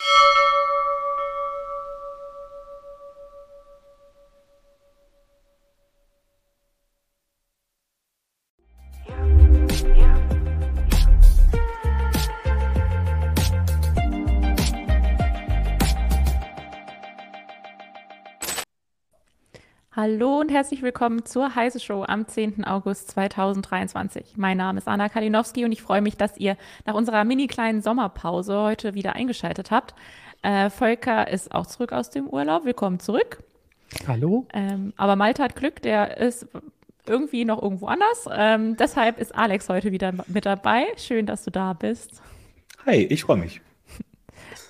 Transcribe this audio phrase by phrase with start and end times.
[0.00, 0.56] you
[20.02, 22.64] Hallo und herzlich willkommen zur Heise Show am 10.
[22.64, 24.38] August 2023.
[24.38, 27.82] Mein Name ist Anna Kalinowski und ich freue mich, dass ihr nach unserer mini kleinen
[27.82, 29.94] Sommerpause heute wieder eingeschaltet habt.
[30.40, 32.64] Äh, Volker ist auch zurück aus dem Urlaub.
[32.64, 33.42] Willkommen zurück.
[34.08, 34.46] Hallo.
[34.54, 36.46] Ähm, aber Malte hat Glück, der ist
[37.06, 38.26] irgendwie noch irgendwo anders.
[38.32, 40.86] Ähm, deshalb ist Alex heute wieder mit dabei.
[40.96, 42.22] Schön, dass du da bist.
[42.86, 43.60] Hi, ich freue mich.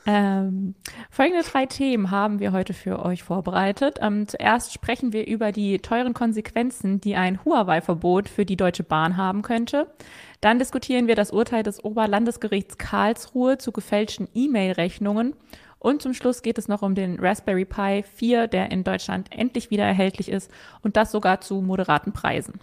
[0.06, 0.74] Ähm,
[1.10, 3.98] folgende drei Themen haben wir heute für euch vorbereitet.
[4.00, 9.16] Ähm, zuerst sprechen wir über die teuren Konsequenzen, die ein Huawei-Verbot für die Deutsche Bahn
[9.16, 9.92] haben könnte.
[10.40, 15.34] Dann diskutieren wir das Urteil des Oberlandesgerichts Karlsruhe zu gefälschten E-Mail-Rechnungen.
[15.78, 19.70] Und zum Schluss geht es noch um den Raspberry Pi 4, der in Deutschland endlich
[19.70, 20.50] wieder erhältlich ist
[20.82, 22.60] und das sogar zu moderaten Preisen.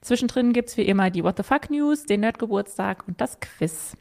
[0.00, 3.96] Zwischendrin gibt's wie immer die What the Fuck News, den Nerdgeburtstag und das Quiz.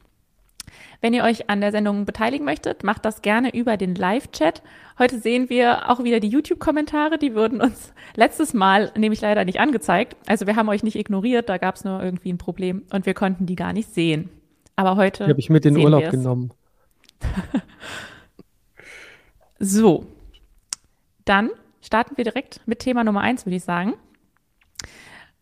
[1.01, 4.61] Wenn ihr euch an der Sendung beteiligen möchtet, macht das gerne über den Live-Chat.
[4.97, 9.59] Heute sehen wir auch wieder die YouTube-Kommentare, die wurden uns letztes Mal nämlich leider nicht
[9.59, 10.15] angezeigt.
[10.27, 13.13] Also wir haben euch nicht ignoriert, da gab es nur irgendwie ein Problem und wir
[13.13, 14.29] konnten die gar nicht sehen.
[14.75, 15.25] Aber heute.
[15.25, 16.11] Die habe ich mit in den Urlaub wir's.
[16.11, 16.51] genommen.
[19.59, 20.05] so.
[21.25, 21.49] Dann
[21.81, 23.95] starten wir direkt mit Thema Nummer eins, würde ich sagen.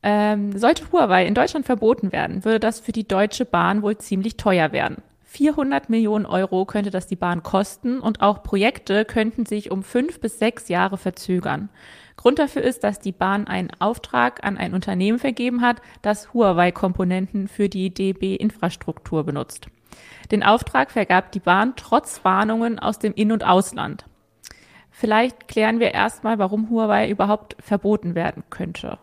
[0.02, 4.38] Ähm, sollte Huawei in Deutschland verboten werden, würde das für die Deutsche Bahn wohl ziemlich
[4.38, 4.98] teuer werden.
[5.36, 10.22] 400 Millionen Euro könnte das die Bahn kosten und auch Projekte könnten sich um fünf
[10.22, 11.68] bis sechs Jahre verzögern.
[12.16, 17.50] Grund dafür ist, dass die Bahn einen Auftrag an ein Unternehmen vergeben hat, das Huawei-Komponenten
[17.50, 19.68] für die DB-Infrastruktur benutzt.
[20.32, 24.06] Den Auftrag vergab die Bahn trotz Warnungen aus dem In- und Ausland.
[24.90, 29.00] Vielleicht klären wir erstmal, warum Huawei überhaupt verboten werden könnte.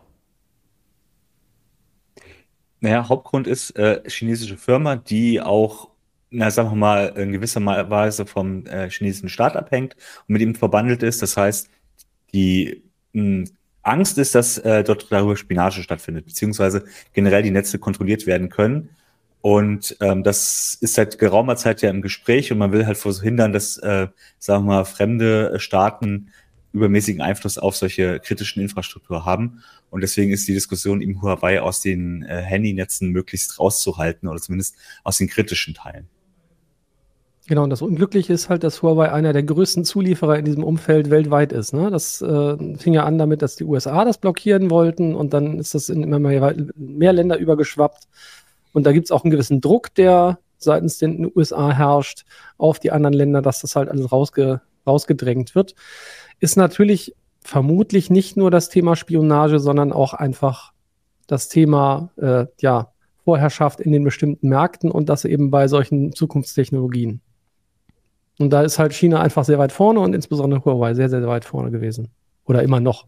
[2.79, 5.92] Naja, Hauptgrund ist äh, chinesische Firma, die auch
[6.33, 9.95] na, sagen wir mal, in gewisser Weise vom äh, chinesischen Staat abhängt
[10.27, 11.21] und mit ihm verbandelt ist.
[11.21, 11.69] Das heißt,
[12.33, 12.83] die
[13.13, 13.49] mh, hm,
[13.83, 18.89] Angst ist, dass äh, dort darüber Spionage stattfindet, beziehungsweise generell die Netze kontrolliert werden können.
[19.41, 23.51] Und ähm, das ist seit geraumer Zeit ja im Gespräch und man will halt verhindern,
[23.51, 24.07] dass, äh,
[24.39, 26.29] sagen wir mal, fremde Staaten
[26.71, 29.61] übermäßigen Einfluss auf solche kritischen Infrastruktur haben.
[29.89, 34.77] Und deswegen ist die Diskussion im Huawei aus den äh, Handynetzen möglichst rauszuhalten oder zumindest
[35.03, 36.07] aus den kritischen Teilen.
[37.47, 41.09] Genau, und das Unglückliche ist halt, dass Huawei einer der größten Zulieferer in diesem Umfeld
[41.09, 41.73] weltweit ist.
[41.73, 41.91] Ne?
[41.91, 45.75] Das äh, fing ja an damit, dass die USA das blockieren wollten und dann ist
[45.75, 48.07] das in immer mehr, mehr Länder übergeschwappt.
[48.71, 52.23] Und da gibt es auch einen gewissen Druck, der seitens den USA herrscht
[52.57, 55.75] auf die anderen Länder, dass das halt alles rausge rausgedrängt wird.
[56.39, 60.73] Ist natürlich vermutlich nicht nur das Thema Spionage, sondern auch einfach
[61.27, 62.91] das Thema äh, ja,
[63.23, 67.21] Vorherrschaft in den bestimmten Märkten und das eben bei solchen Zukunftstechnologien.
[68.39, 71.45] Und da ist halt China einfach sehr weit vorne und insbesondere Huawei sehr, sehr weit
[71.45, 72.09] vorne gewesen.
[72.45, 73.07] Oder immer noch.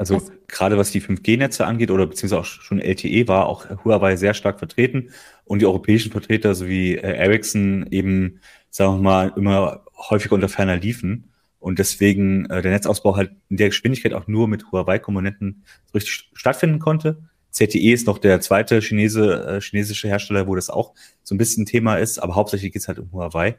[0.00, 0.32] Also was?
[0.48, 4.58] gerade was die 5G-Netze angeht oder beziehungsweise auch schon LTE war auch Huawei sehr stark
[4.58, 5.10] vertreten
[5.44, 10.76] und die europäischen Vertreter sowie äh, Ericsson eben, sagen wir mal, immer häufiger unter ferner
[10.76, 15.92] liefen und deswegen äh, der Netzausbau halt in der Geschwindigkeit auch nur mit Huawei-Komponenten so
[15.92, 17.18] richtig stattfinden konnte.
[17.50, 21.66] ZTE ist noch der zweite Chinese, äh, chinesische Hersteller, wo das auch so ein bisschen
[21.66, 23.58] Thema ist, aber hauptsächlich geht es halt um Huawei.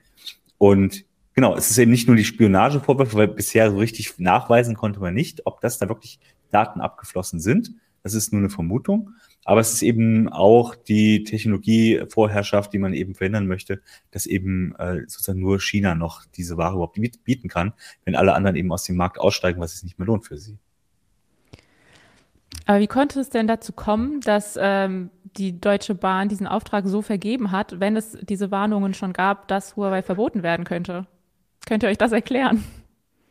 [0.61, 4.99] Und genau, es ist eben nicht nur die Spionagevorwürfe, weil bisher so richtig nachweisen konnte
[4.99, 6.19] man nicht, ob das da wirklich
[6.51, 7.71] Daten abgeflossen sind.
[8.03, 9.09] Das ist nur eine Vermutung.
[9.43, 13.81] Aber es ist eben auch die Technologievorherrschaft, die man eben verhindern möchte,
[14.11, 17.73] dass eben äh, sozusagen nur China noch diese Ware überhaupt bieten kann,
[18.05, 20.59] wenn alle anderen eben aus dem Markt aussteigen, was es nicht mehr lohnt für sie.
[22.67, 27.01] Aber wie konnte es denn dazu kommen, dass ähm, die Deutsche Bahn diesen Auftrag so
[27.01, 31.07] vergeben hat, wenn es diese Warnungen schon gab, dass Huawei verboten werden könnte?
[31.65, 32.63] Könnt ihr euch das erklären?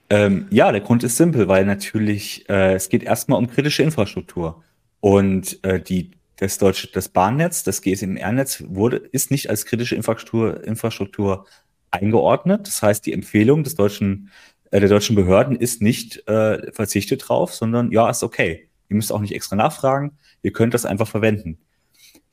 [0.08, 4.64] Ähm, ja, der Grund ist simpel, weil natürlich äh, es geht erstmal um kritische Infrastruktur
[5.00, 10.64] und äh, die das deutsche das Bahnnetz, das GSMR-Netz wurde ist nicht als kritische Infrastruktur
[10.64, 11.46] Infrastruktur
[11.90, 12.66] eingeordnet.
[12.66, 14.30] Das heißt, die Empfehlung des deutschen,
[14.70, 18.68] äh, der deutschen Behörden ist nicht äh, verzichtet drauf, sondern ja, ist okay.
[18.88, 20.18] Ihr müsst auch nicht extra nachfragen.
[20.42, 21.58] Ihr könnt das einfach verwenden.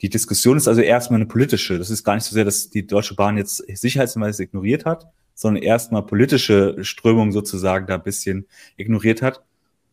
[0.02, 1.78] Die Diskussion ist also erstmal eine politische.
[1.78, 5.64] Das ist gar nicht so sehr, dass die Deutsche Bahn jetzt Sicherheitshinweise ignoriert hat, sondern
[5.64, 9.44] erstmal politische Strömung sozusagen da ein bisschen ignoriert hat.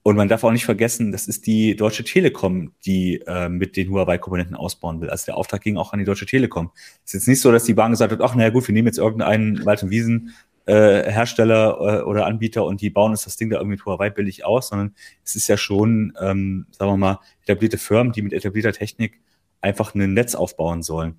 [0.02, 3.88] Und man darf auch nicht vergessen, das ist die Deutsche Telekom, die äh, mit den
[3.88, 5.08] Huawei-Komponenten ausbauen will.
[5.08, 6.72] Also der Auftrag ging auch an die Deutsche Telekom.
[7.06, 8.88] Es ist jetzt nicht so, dass die Bahn gesagt hat, ach naja gut, wir nehmen
[8.88, 10.34] jetzt irgendeinen Wald- und Wiesen
[10.66, 14.44] äh, äh, oder Anbieter und die bauen uns das Ding da irgendwie mit Huawei billig
[14.44, 18.72] aus, sondern es ist ja schon, ähm, sagen wir mal, etablierte Firmen, die mit etablierter
[18.72, 19.20] Technik
[19.64, 21.16] einfach ein Netz aufbauen sollen.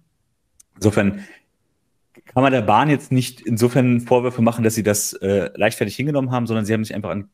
[0.76, 1.26] Insofern
[2.26, 6.32] kann man der Bahn jetzt nicht insofern Vorwürfe machen, dass sie das äh, leichtfertig hingenommen
[6.32, 7.30] haben, sondern sie haben sich einfach an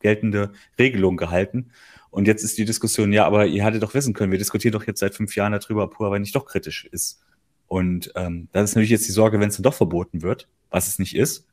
[0.00, 1.70] geltende Regelungen gehalten.
[2.10, 4.86] Und jetzt ist die Diskussion, ja, aber ihr hattet doch wissen können, wir diskutieren doch
[4.86, 7.22] jetzt seit fünf Jahren darüber, ob Huawei nicht doch kritisch ist.
[7.66, 10.86] Und ähm, das ist natürlich jetzt die Sorge, wenn es dann doch verboten wird, was
[10.86, 11.46] es nicht ist,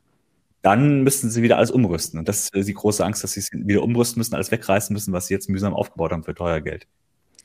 [0.62, 2.20] dann müssten sie wieder alles umrüsten.
[2.20, 5.12] Und das ist die große Angst, dass sie es wieder umrüsten müssen, alles wegreißen müssen,
[5.12, 6.88] was sie jetzt mühsam aufgebaut haben für teuer Geld.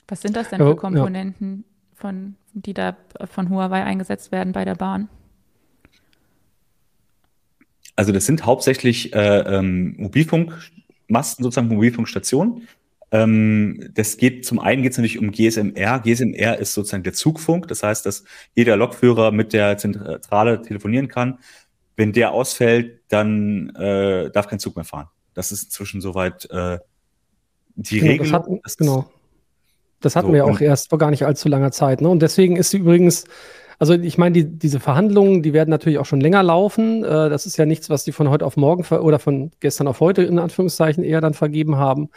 [0.09, 1.65] Was sind das denn für Komponenten,
[1.95, 2.97] von, die da
[3.31, 5.09] von Huawei eingesetzt werden bei der Bahn?
[7.95, 12.69] Also das sind hauptsächlich äh, ähm, Mobilfunkmasten, sozusagen Mobilfunkstationen.
[13.11, 16.01] Ähm, das geht zum einen geht es natürlich um GSMR.
[16.01, 17.69] GSMR ist sozusagen der Zugfunk.
[17.69, 21.39] Das heißt, dass jeder Lokführer mit der Zentrale telefonieren kann.
[21.97, 25.09] Wenn der ausfällt, dann äh, darf kein Zug mehr fahren.
[25.35, 26.79] Das ist inzwischen soweit äh,
[27.75, 28.31] die genau, Regel.
[28.31, 29.11] Das hat, genau.
[30.01, 32.01] Das hatten so, wir auch erst vor gar nicht allzu langer Zeit.
[32.01, 32.09] Ne?
[32.09, 33.25] Und deswegen ist sie übrigens,
[33.79, 37.05] also ich meine, die, diese Verhandlungen, die werden natürlich auch schon länger laufen.
[37.05, 40.01] Äh, das ist ja nichts, was die von heute auf morgen oder von gestern auf
[40.01, 42.11] heute in Anführungszeichen eher dann vergeben haben,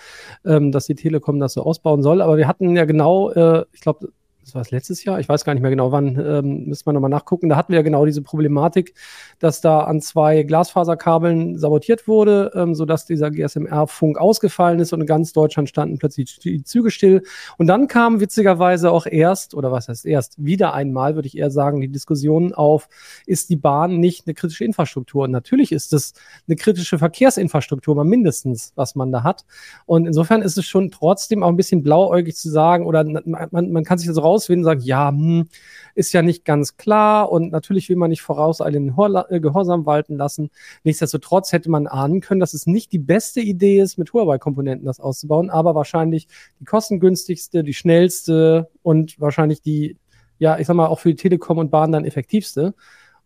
[0.46, 2.22] ähm, dass die Telekom das so ausbauen soll.
[2.22, 4.10] Aber wir hatten ja genau, äh, ich glaube,
[4.52, 6.92] das war es letztes Jahr, ich weiß gar nicht mehr genau wann, ähm, müssen wir
[6.92, 7.48] nochmal nachgucken.
[7.48, 8.96] Da hatten wir ja genau diese Problematik,
[9.40, 15.08] dass da an zwei Glasfaserkabeln sabotiert wurde, ähm, sodass dieser GSMR-Funk ausgefallen ist und in
[15.08, 17.24] ganz Deutschland standen plötzlich die Züge still.
[17.58, 21.50] Und dann kam witzigerweise auch erst, oder was heißt erst, wieder einmal, würde ich eher
[21.50, 22.90] sagen, die Diskussion auf,
[23.26, 25.24] ist die Bahn nicht eine kritische Infrastruktur?
[25.24, 26.14] Und natürlich ist es
[26.50, 29.46] eine kritische Verkehrsinfrastruktur, mal mindestens, was man da hat.
[29.86, 33.84] Und insofern ist es schon trotzdem auch ein bisschen blauäugig zu sagen, oder man, man
[33.86, 35.48] kann sich das raus rausfinden, sagen, ja, hm,
[35.96, 38.96] ist ja nicht ganz klar und natürlich will man nicht vorauseilenden
[39.30, 40.50] äh, Gehorsam walten lassen.
[40.84, 45.00] Nichtsdestotrotz hätte man ahnen können, dass es nicht die beste Idee ist, mit Huawei-Komponenten das
[45.00, 46.28] auszubauen, aber wahrscheinlich
[46.60, 49.98] die kostengünstigste, die schnellste und wahrscheinlich die,
[50.40, 52.74] ja, ich sag mal, auch für die Telekom und Bahn dann effektivste.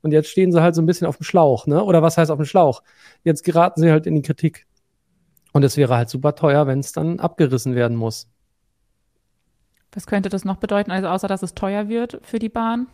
[0.02, 1.84] Und jetzt stehen sie halt so ein bisschen auf dem Schlauch, ne?
[1.84, 2.84] Oder was heißt auf dem Schlauch?
[3.24, 4.68] Jetzt geraten sie halt in die Kritik.
[5.52, 8.28] Und es wäre halt super teuer, wenn es dann abgerissen werden muss.
[9.96, 10.92] Was könnte das noch bedeuten?
[10.92, 12.88] Also außer dass es teuer wird für die Bahn,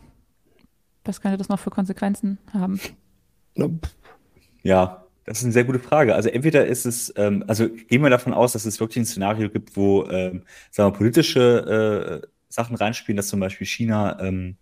[1.04, 2.80] was könnte das noch für Konsequenzen haben?
[4.62, 6.14] Ja, das ist eine sehr gute Frage.
[6.14, 9.50] Also entweder ist es, ähm, also gehen wir davon aus, dass es wirklich ein Szenario
[9.50, 14.56] gibt, wo, ähm, sagen wir, politische äh, Sachen reinspielen, dass zum Beispiel China ähm,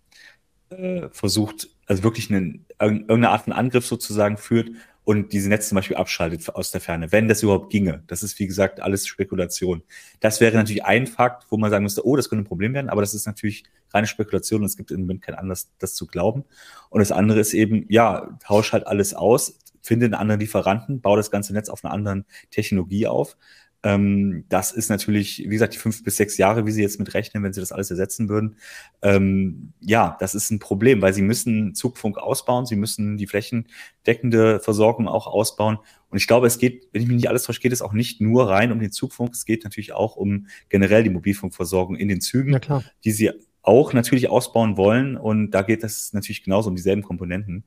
[0.69, 4.71] äh, versucht, also wirklich einen, irgendeine Art von Angriff sozusagen führt
[5.03, 8.03] und diese Netze zum Beispiel abschaltet aus der Ferne, wenn das überhaupt ginge.
[8.07, 9.83] Das ist, wie gesagt, alles Spekulation.
[10.19, 12.89] Das wäre natürlich ein Fakt, wo man sagen müsste, oh, das könnte ein Problem werden,
[12.89, 16.05] aber das ist natürlich reine Spekulation und es gibt im Moment keinen Anlass, das zu
[16.05, 16.45] glauben.
[16.89, 21.17] Und das andere ist eben, ja, tausch halt alles aus, finde einen anderen Lieferanten, baue
[21.17, 23.37] das ganze Netz auf einer anderen Technologie auf.
[23.83, 27.13] Ähm, das ist natürlich, wie gesagt, die fünf bis sechs Jahre, wie Sie jetzt mit
[27.13, 28.57] rechnen, wenn Sie das alles ersetzen würden.
[29.01, 34.59] Ähm, ja, das ist ein Problem, weil Sie müssen Zugfunk ausbauen, Sie müssen die flächendeckende
[34.59, 35.79] Versorgung auch ausbauen.
[36.09, 38.21] Und ich glaube, es geht, wenn ich mich nicht alles täusche, geht es auch nicht
[38.21, 42.21] nur rein um den Zugfunk, es geht natürlich auch um generell die Mobilfunkversorgung in den
[42.21, 43.31] Zügen, ja, die Sie
[43.63, 45.17] auch natürlich ausbauen wollen.
[45.17, 47.63] Und da geht es natürlich genauso um dieselben Komponenten.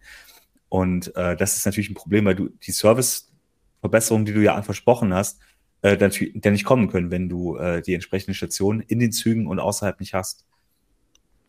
[0.68, 5.14] Und äh, das ist natürlich ein Problem, weil du die Serviceverbesserung, die du ja versprochen
[5.14, 5.40] hast,
[5.84, 9.58] äh, der nicht kommen können, wenn du äh, die entsprechenden Stationen in den Zügen und
[9.58, 10.46] außerhalb nicht hast.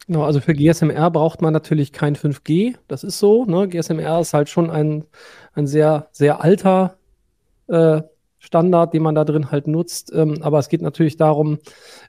[0.07, 2.75] Genau, also für GSMR braucht man natürlich kein 5G.
[2.89, 3.45] Das ist so.
[3.45, 3.69] Ne?
[3.69, 5.05] GSMR ist halt schon ein,
[5.53, 6.97] ein sehr, sehr alter
[7.67, 8.01] äh,
[8.45, 10.11] Standard, den man da drin halt nutzt.
[10.13, 11.59] Ähm, aber es geht natürlich darum,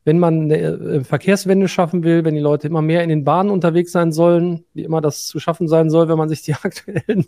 [0.04, 3.50] wenn man eine äh, Verkehrswende schaffen will, wenn die Leute immer mehr in den Bahnen
[3.50, 7.26] unterwegs sein sollen, wie immer das zu schaffen sein soll, wenn man sich die aktuellen,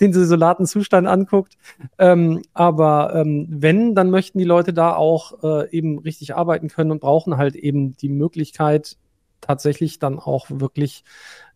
[0.00, 1.54] den desolaten Zustand anguckt.
[1.98, 6.90] Ähm, aber ähm, wenn, dann möchten die Leute da auch äh, eben richtig arbeiten können
[6.90, 8.96] und brauchen halt eben die Möglichkeit,
[9.40, 11.04] tatsächlich dann auch wirklich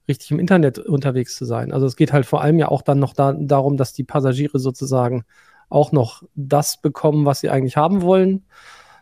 [0.08, 1.72] richtig im Internet unterwegs zu sein.
[1.72, 4.58] Also es geht halt vor allem ja auch dann noch da, darum, dass die Passagiere
[4.58, 5.24] sozusagen
[5.68, 8.44] auch noch das bekommen, was sie eigentlich haben wollen.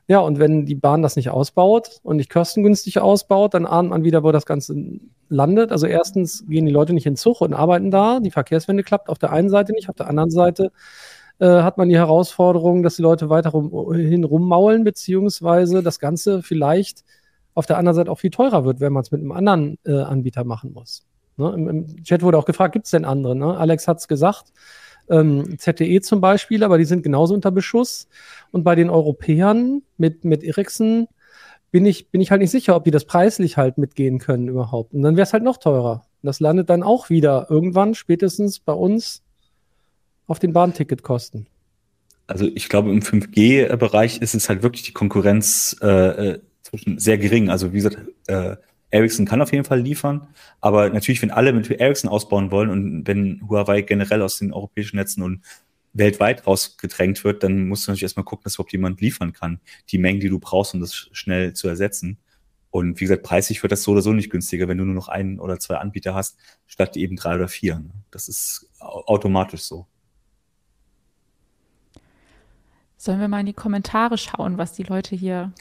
[0.09, 4.05] Ja, und wenn die Bahn das nicht ausbaut und nicht kostengünstig ausbaut, dann ahnt man
[4.05, 5.73] wieder, wo das Ganze landet.
[5.73, 8.21] Also erstens gehen die Leute nicht in Zug und arbeiten da.
[8.21, 10.71] Die Verkehrswende klappt auf der einen Seite nicht, auf der anderen Seite
[11.39, 16.43] äh, hat man die Herausforderung, dass die Leute weiter rum, hin rummaulen, beziehungsweise das Ganze
[16.43, 17.05] vielleicht
[17.55, 20.03] auf der anderen Seite auch viel teurer wird, wenn man es mit einem anderen äh,
[20.03, 21.05] Anbieter machen muss.
[21.37, 21.53] Ne?
[21.53, 23.35] Im, Im, Chat wurde auch gefragt, gibt es denn andere?
[23.35, 23.57] Ne?
[23.57, 24.53] Alex hat es gesagt,
[25.09, 28.09] ähm, ZTE zum Beispiel, aber die sind genauso unter Beschuss.
[28.51, 31.09] Und bei den Europäern mit, mit Ericsson
[31.71, 34.95] bin ich, bin ich halt nicht sicher, ob die das preislich halt mitgehen können überhaupt.
[34.95, 36.07] Und dann wäre es halt noch teurer.
[36.23, 39.23] Und das landet dann auch wieder irgendwann, spätestens bei uns,
[40.27, 41.47] auf den Bahnticketkosten.
[42.27, 46.39] Also ich glaube, im 5G-Bereich ist es halt wirklich die Konkurrenz äh, äh,
[46.97, 47.51] sehr gering.
[47.51, 48.57] Also wie gesagt, äh,
[48.91, 50.29] Ericsson kann auf jeden Fall liefern,
[50.61, 54.97] aber natürlich, wenn alle mit Ericsson ausbauen wollen und wenn Huawei generell aus den europäischen
[54.97, 55.43] Netzen und
[55.93, 59.61] weltweit rausgedrängt wird, dann musst du natürlich erstmal gucken, dass überhaupt jemand liefern kann.
[59.91, 62.19] Die Mengen, die du brauchst, um das schnell zu ersetzen.
[62.71, 65.09] Und wie gesagt, preislich wird das so oder so nicht günstiger, wenn du nur noch
[65.09, 67.83] einen oder zwei Anbieter hast, statt eben drei oder vier.
[68.11, 69.87] Das ist automatisch so.
[72.99, 75.53] Sollen wir mal in die Kommentare schauen, was die Leute hier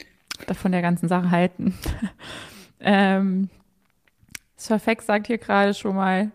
[0.53, 1.73] von der ganzen Sache halten?
[2.79, 3.49] Ähm,
[4.57, 6.31] Surfex sagt hier gerade schon mal,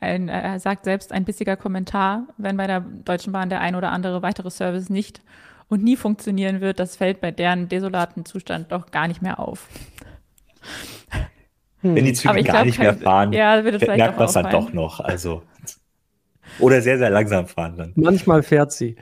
[0.00, 3.90] ein, er sagt selbst ein bissiger Kommentar, wenn bei der Deutschen Bahn der ein oder
[3.90, 5.20] andere weitere Service nicht
[5.68, 9.68] und nie funktionieren wird, das fällt bei deren desolaten Zustand doch gar nicht mehr auf.
[11.82, 15.00] Wenn die Züge gar glaub, nicht mehr fahren, ja, merkt man es dann doch noch.
[15.00, 15.42] Also.
[16.58, 17.92] Oder sehr, sehr langsam fahren dann.
[17.94, 18.96] Manchmal fährt sie.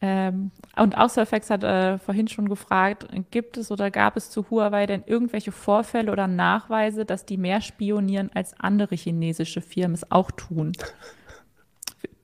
[0.00, 4.86] Ähm, und Außerflex hat äh, vorhin schon gefragt, gibt es oder gab es zu Huawei
[4.86, 10.30] denn irgendwelche Vorfälle oder Nachweise, dass die mehr spionieren als andere chinesische Firmen es auch
[10.30, 10.72] tun?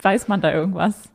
[0.00, 1.09] Weiß man da irgendwas?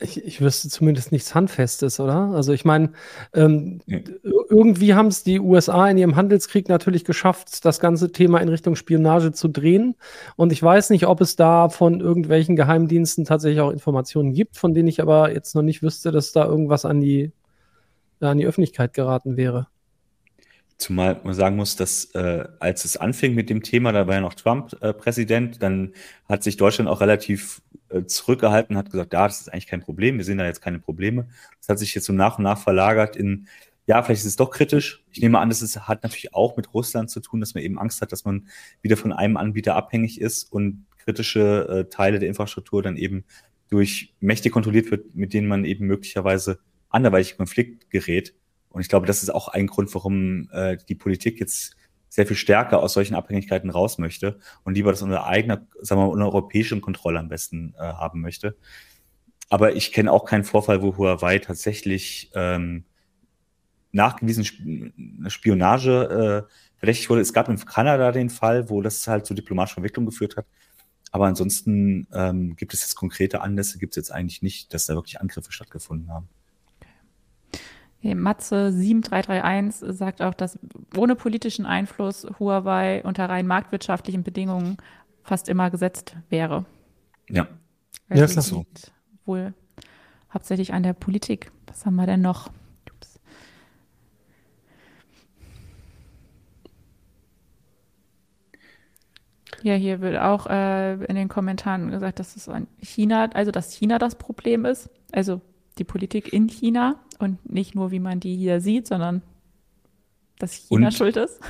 [0.00, 2.30] Ich, ich wüsste zumindest nichts Handfestes, oder?
[2.34, 2.92] Also ich meine,
[3.34, 3.98] ähm, ja.
[4.50, 8.76] Irgendwie haben es die USA in ihrem Handelskrieg natürlich geschafft, das ganze Thema in Richtung
[8.76, 9.94] Spionage zu drehen.
[10.36, 14.74] Und ich weiß nicht, ob es da von irgendwelchen Geheimdiensten tatsächlich auch Informationen gibt, von
[14.74, 17.32] denen ich aber jetzt noch nicht wüsste, dass da irgendwas an die,
[18.20, 19.68] an die Öffentlichkeit geraten wäre.
[20.78, 24.20] Zumal man sagen muss, dass äh, als es anfing mit dem Thema, da war ja
[24.20, 25.92] noch Trump äh, Präsident, dann
[26.28, 30.18] hat sich Deutschland auch relativ äh, zurückgehalten, hat gesagt, ja, das ist eigentlich kein Problem,
[30.18, 31.26] wir sehen da jetzt keine Probleme.
[31.58, 33.48] Das hat sich jetzt so nach und nach verlagert in,
[33.88, 35.02] ja, vielleicht ist es doch kritisch.
[35.10, 38.02] Ich nehme an, das hat natürlich auch mit Russland zu tun, dass man eben Angst
[38.02, 38.46] hat, dass man
[38.82, 43.24] wieder von einem Anbieter abhängig ist und kritische äh, Teile der Infrastruktur dann eben
[43.70, 46.58] durch Mächte kontrolliert wird, mit denen man eben möglicherweise
[46.90, 48.34] anderweitig Konflikt gerät.
[48.68, 51.74] Und ich glaube, das ist auch ein Grund, warum äh, die Politik jetzt
[52.10, 56.06] sehr viel stärker aus solchen Abhängigkeiten raus möchte und lieber das unter eigener, sagen wir
[56.06, 58.54] mal, unter europäischen Kontrolle am besten äh, haben möchte.
[59.48, 62.84] Aber ich kenne auch keinen Vorfall, wo Huawei tatsächlich ähm,
[63.98, 64.44] nachgewiesen
[65.28, 67.20] Spionage äh, verdächtig wurde.
[67.20, 70.46] Es gab in Kanada den Fall, wo das halt zu diplomatischen Verwicklungen geführt hat.
[71.10, 74.94] Aber ansonsten ähm, gibt es jetzt konkrete Anlässe, gibt es jetzt eigentlich nicht, dass da
[74.94, 76.28] wirklich Angriffe stattgefunden haben.
[78.00, 80.58] Matze 7331 sagt auch, dass
[80.96, 84.76] ohne politischen Einfluss Huawei unter rein marktwirtschaftlichen Bedingungen
[85.24, 86.64] fast immer gesetzt wäre.
[87.28, 87.48] Ja.
[88.08, 88.64] Also ja, ist das so.
[89.24, 89.52] Wohl
[90.32, 91.50] hauptsächlich an der Politik.
[91.66, 92.50] Was haben wir denn noch?
[99.62, 103.72] Ja, hier wird auch äh, in den Kommentaren gesagt, dass es an China, also dass
[103.72, 104.88] China das Problem ist.
[105.12, 105.40] Also
[105.78, 109.22] die Politik in China und nicht nur, wie man die hier sieht, sondern
[110.38, 111.40] dass China und, schuld ist.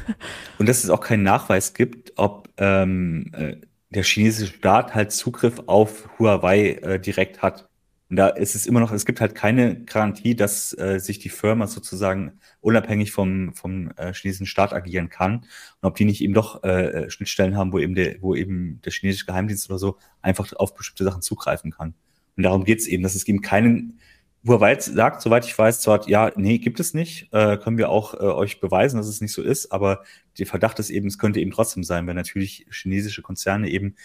[0.58, 3.56] Und dass es auch keinen Nachweis gibt, ob ähm, äh,
[3.90, 7.68] der chinesische Staat halt Zugriff auf Huawei äh, direkt hat.
[8.10, 11.28] Und da ist es immer noch, es gibt halt keine Garantie, dass äh, sich die
[11.28, 15.44] Firma sozusagen unabhängig vom, vom äh, chinesischen Staat agieren kann.
[15.80, 18.80] Und ob die nicht eben doch äh, äh Schnittstellen haben, wo eben der, wo eben
[18.82, 21.94] der chinesische Geheimdienst oder so einfach auf bestimmte Sachen zugreifen kann.
[22.36, 23.98] Und darum geht es eben, dass es eben keinen
[24.46, 28.14] Huawei sagt, soweit ich weiß, zwar, ja, nee, gibt es nicht, äh, können wir auch
[28.14, 30.04] äh, euch beweisen, dass es nicht so ist, aber
[30.38, 33.96] der Verdacht ist eben, es könnte eben trotzdem sein, weil natürlich chinesische Konzerne eben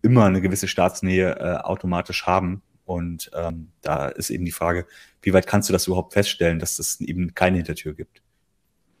[0.00, 2.62] immer eine gewisse Staatsnähe äh, automatisch haben.
[2.90, 4.84] Und ähm, da ist eben die Frage,
[5.22, 8.20] wie weit kannst du das überhaupt feststellen, dass es eben keine Hintertür gibt?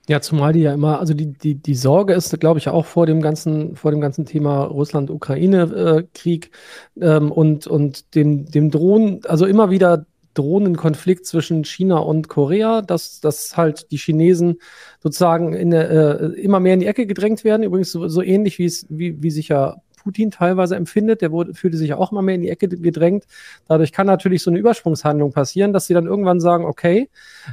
[0.08, 3.06] Ja, zumal die ja immer, also die, die, die Sorge ist, glaube ich, auch vor
[3.06, 6.52] dem ganzen, vor dem ganzen Thema Russland-Ukraine-Krieg
[7.00, 12.82] ähm, und, und dem, dem Drohnen, also immer wieder drohenden Konflikt zwischen China und Korea,
[12.82, 14.60] dass, dass halt die Chinesen
[15.00, 17.64] sozusagen in, äh, immer mehr in die Ecke gedrängt werden.
[17.64, 21.20] Übrigens so, so ähnlich wie es, wie, wie sich ja Putin teilweise empfindet.
[21.20, 23.24] Der wurde, fühlte sich auch immer mehr in die Ecke gedrängt.
[23.68, 27.10] Dadurch kann natürlich so eine Übersprungshandlung passieren, dass sie dann irgendwann sagen, okay,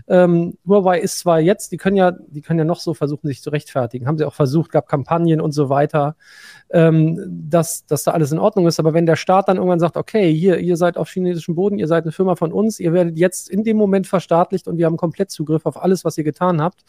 [0.08, 3.42] ähm, Huawei ist zwar jetzt, die können ja, die können ja noch so versuchen, sich
[3.42, 4.08] zu rechtfertigen.
[4.08, 6.16] Haben sie auch versucht, gab Kampagnen und so weiter,
[6.70, 8.80] ähm, dass, dass da alles in Ordnung ist.
[8.80, 11.88] Aber wenn der Staat dann irgendwann sagt, okay, hier, ihr seid auf chinesischem Boden, ihr
[11.88, 14.98] seid eine Firma von uns, ihr werdet jetzt in dem Moment verstaatlicht und wir haben
[14.98, 16.84] komplett Zugriff auf alles, was ihr getan habt,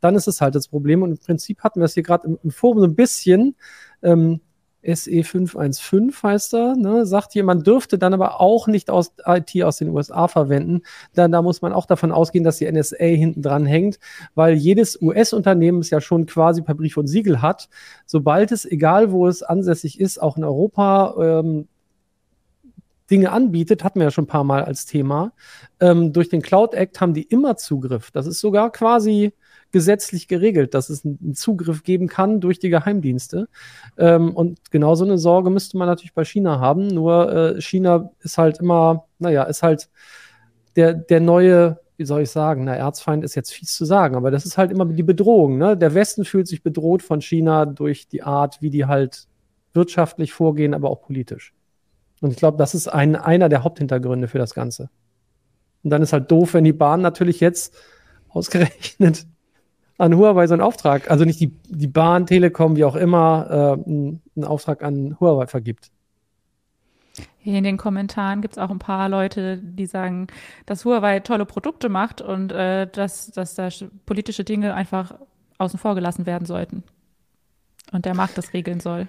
[0.00, 1.02] dann ist es halt das Problem.
[1.02, 3.56] Und im Prinzip hatten wir es hier gerade im, im, Forum so ein bisschen.
[4.02, 4.40] Ähm,
[4.84, 9.90] SE515 heißt er, ne, sagt jemand, dürfte dann aber auch nicht aus IT aus den
[9.90, 10.82] USA verwenden.
[11.14, 13.98] Dann, da muss man auch davon ausgehen, dass die NSA hinten dran hängt,
[14.34, 17.68] weil jedes US-Unternehmen es ja schon quasi per Brief und Siegel hat.
[18.06, 21.68] Sobald es, egal wo es ansässig ist, auch in Europa, ähm,
[23.10, 25.32] Dinge anbietet, hatten wir ja schon ein paar Mal als Thema.
[25.80, 28.10] Ähm, durch den Cloud Act haben die immer Zugriff.
[28.10, 29.34] Das ist sogar quasi
[29.72, 33.48] gesetzlich geregelt, dass es einen Zugriff geben kann durch die Geheimdienste.
[33.98, 36.86] Ähm, und genau so eine Sorge müsste man natürlich bei China haben.
[36.86, 39.88] Nur äh, China ist halt immer, naja, ist halt
[40.76, 44.30] der, der neue, wie soll ich sagen, na, Erzfeind ist jetzt fies zu sagen, aber
[44.30, 45.58] das ist halt immer die Bedrohung.
[45.58, 45.76] Ne?
[45.76, 49.26] Der Westen fühlt sich bedroht von China durch die Art, wie die halt
[49.72, 51.54] wirtschaftlich vorgehen, aber auch politisch.
[52.20, 54.90] Und ich glaube, das ist ein, einer der Haupthintergründe für das Ganze.
[55.82, 57.74] Und dann ist halt doof, wenn die Bahn natürlich jetzt
[58.28, 59.26] ausgerechnet
[60.02, 63.88] an Huawei so einen Auftrag, also nicht die, die Bahn, Telekom, wie auch immer, äh,
[63.88, 65.90] einen Auftrag an Huawei vergibt.
[67.38, 70.26] Hier in den Kommentaren gibt es auch ein paar Leute, die sagen,
[70.66, 73.68] dass Huawei tolle Produkte macht und äh, dass, dass da
[74.04, 75.14] politische Dinge einfach
[75.58, 76.82] außen vor gelassen werden sollten.
[77.92, 79.06] Und der Markt das regeln soll.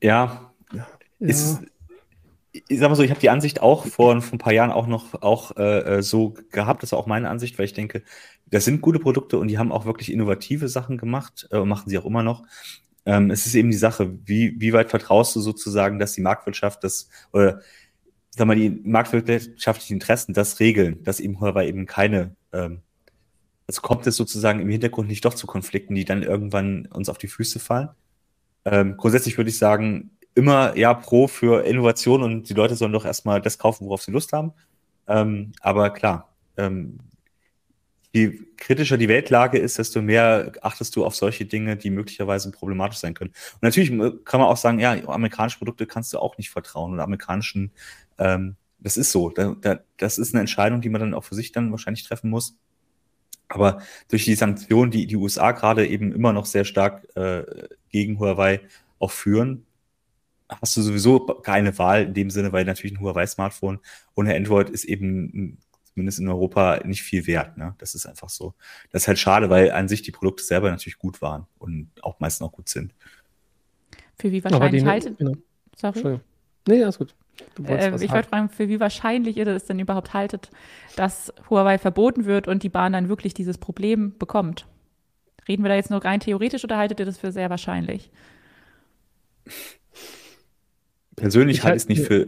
[0.00, 0.86] Ja, ja.
[1.18, 1.62] Ist,
[2.52, 4.86] ich sag mal so, ich habe die Ansicht auch vor, vor ein paar Jahren auch
[4.86, 8.02] noch auch äh, äh, so gehabt, das ist auch meine Ansicht, weil ich denke,
[8.46, 11.98] das sind gute Produkte und die haben auch wirklich innovative Sachen gemacht, äh, machen sie
[11.98, 12.44] auch immer noch.
[13.06, 16.82] Ähm, es ist eben die Sache, wie, wie weit vertraust du sozusagen, dass die Marktwirtschaft
[16.82, 17.60] das, oder
[18.30, 22.82] sag mal, die marktwirtschaftlichen Interessen das regeln, dass eben Huawei eben keine, ähm,
[23.66, 27.18] also kommt es sozusagen im Hintergrund nicht doch zu Konflikten, die dann irgendwann uns auf
[27.18, 27.90] die Füße fallen.
[28.64, 33.04] Ähm, grundsätzlich würde ich sagen, immer ja pro für Innovation und die Leute sollen doch
[33.04, 34.52] erstmal das kaufen, worauf sie Lust haben.
[35.08, 36.98] Ähm, aber klar, ähm,
[38.12, 42.98] je kritischer die Weltlage ist, desto mehr achtest du auf solche Dinge, die möglicherweise problematisch
[42.98, 43.30] sein können.
[43.54, 43.90] Und natürlich
[44.24, 47.72] kann man auch sagen, ja, amerikanische Produkte kannst du auch nicht vertrauen oder amerikanischen,
[48.18, 49.30] ähm, das ist so.
[49.30, 52.30] Da, da, das ist eine Entscheidung, die man dann auch für sich dann wahrscheinlich treffen
[52.30, 52.56] muss.
[53.48, 57.42] Aber durch die Sanktionen, die die USA gerade eben immer noch sehr stark äh,
[57.90, 58.60] gegen Huawei
[58.98, 59.66] auch führen,
[60.60, 63.80] hast du sowieso keine Wahl in dem Sinne, weil natürlich ein Huawei-Smartphone
[64.14, 67.56] ohne Android ist eben zumindest in Europa nicht viel wert.
[67.56, 67.74] Ne?
[67.78, 68.54] Das ist einfach so.
[68.90, 72.20] Das ist halt schade, weil an sich die Produkte selber natürlich gut waren und auch
[72.20, 72.94] meistens auch gut sind.
[74.18, 75.18] Für wie wahrscheinlich haltet.
[75.18, 75.34] Genau.
[75.76, 76.20] Sorry.
[76.68, 77.14] Nee, alles gut.
[77.66, 80.50] Äh, ich wollte fragen, für wie wahrscheinlich ihr das denn überhaupt haltet,
[80.96, 84.66] dass Huawei verboten wird und die Bahn dann wirklich dieses Problem bekommt?
[85.48, 88.10] Reden wir da jetzt nur rein theoretisch oder haltet ihr das für sehr wahrscheinlich?
[91.20, 92.26] Persönlich halte ich es nicht für.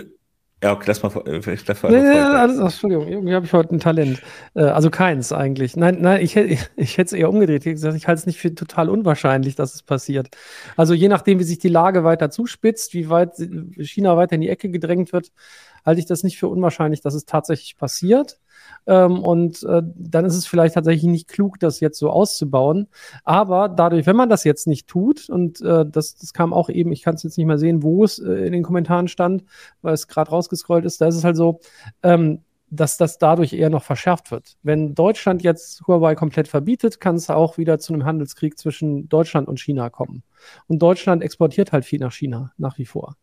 [0.62, 1.10] Ja, okay, lass mal.
[1.26, 4.22] Äh, lass mal nee, nee, alles, Entschuldigung, irgendwie habe ich heute ein Talent.
[4.54, 5.76] Äh, also keins eigentlich.
[5.76, 7.66] Nein, nein, ich, ich, ich hätte es eher umgedreht.
[7.66, 10.28] Ich, ich halte es nicht für total unwahrscheinlich, dass es passiert.
[10.76, 13.32] Also je nachdem, wie sich die Lage weiter zuspitzt, wie weit
[13.78, 15.32] China weiter in die Ecke gedrängt wird,
[15.84, 18.38] halte ich das nicht für unwahrscheinlich, dass es tatsächlich passiert.
[18.86, 22.88] Ähm, und äh, dann ist es vielleicht tatsächlich nicht klug, das jetzt so auszubauen.
[23.24, 26.92] Aber dadurch, wenn man das jetzt nicht tut, und äh, das, das kam auch eben,
[26.92, 29.44] ich kann es jetzt nicht mehr sehen, wo es äh, in den Kommentaren stand,
[29.82, 31.60] weil es gerade rausgescrollt ist, da ist es halt so,
[32.02, 32.40] ähm,
[32.72, 34.56] dass das dadurch eher noch verschärft wird.
[34.62, 39.46] Wenn Deutschland jetzt Huawei komplett verbietet, kann es auch wieder zu einem Handelskrieg zwischen Deutschland
[39.46, 40.22] und China kommen.
[40.68, 43.16] Und Deutschland exportiert halt viel nach China nach wie vor.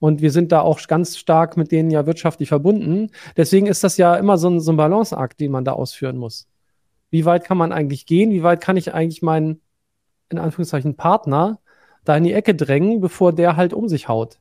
[0.00, 3.10] Und wir sind da auch ganz stark mit denen ja wirtschaftlich verbunden.
[3.36, 6.48] Deswegen ist das ja immer so ein, so ein Balanceakt, den man da ausführen muss.
[7.10, 8.30] Wie weit kann man eigentlich gehen?
[8.30, 9.60] Wie weit kann ich eigentlich meinen,
[10.28, 11.58] in Anführungszeichen, Partner
[12.04, 14.38] da in die Ecke drängen, bevor der halt um sich haut?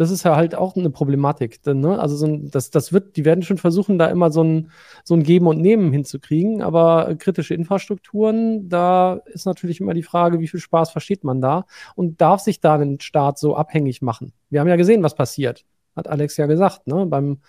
[0.00, 1.62] Das ist ja halt auch eine Problematik.
[1.62, 1.98] Denn, ne?
[1.98, 4.70] Also so ein, das, das wird, die werden schon versuchen, da immer so ein,
[5.04, 10.40] so ein Geben und Nehmen hinzukriegen, aber kritische Infrastrukturen, da ist natürlich immer die Frage,
[10.40, 14.32] wie viel Spaß versteht man da und darf sich da ein Staat so abhängig machen?
[14.48, 15.66] Wir haben ja gesehen, was passiert.
[15.94, 17.04] Hat Alex ja gesagt, ne?
[17.04, 17.40] Beim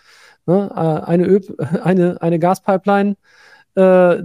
[0.45, 0.69] ne?
[0.75, 1.41] Äh, eine, Öl,
[1.83, 3.15] eine, eine Gaspipeline
[3.75, 4.15] äh,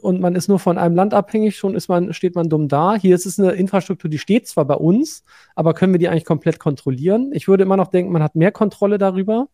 [0.00, 2.96] und man ist nur von einem Land abhängig, schon ist man, steht man dumm da.
[2.96, 6.24] Hier ist es eine Infrastruktur, die steht zwar bei uns, aber können wir die eigentlich
[6.24, 7.30] komplett kontrollieren?
[7.32, 9.48] Ich würde immer noch denken, man hat mehr Kontrolle darüber.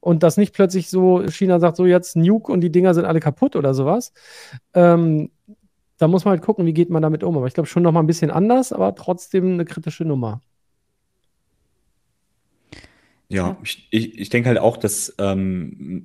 [0.00, 3.20] Und dass nicht plötzlich so China sagt, so jetzt Nuke und die Dinger sind alle
[3.20, 4.12] kaputt oder sowas.
[4.74, 5.30] Ähm,
[5.98, 7.36] da muss man halt gucken, wie geht man damit um.
[7.36, 10.40] Aber ich glaube schon noch mal ein bisschen anders, aber trotzdem eine kritische Nummer.
[13.28, 16.04] Ja, ich, ich, ich denke halt auch, dass ähm,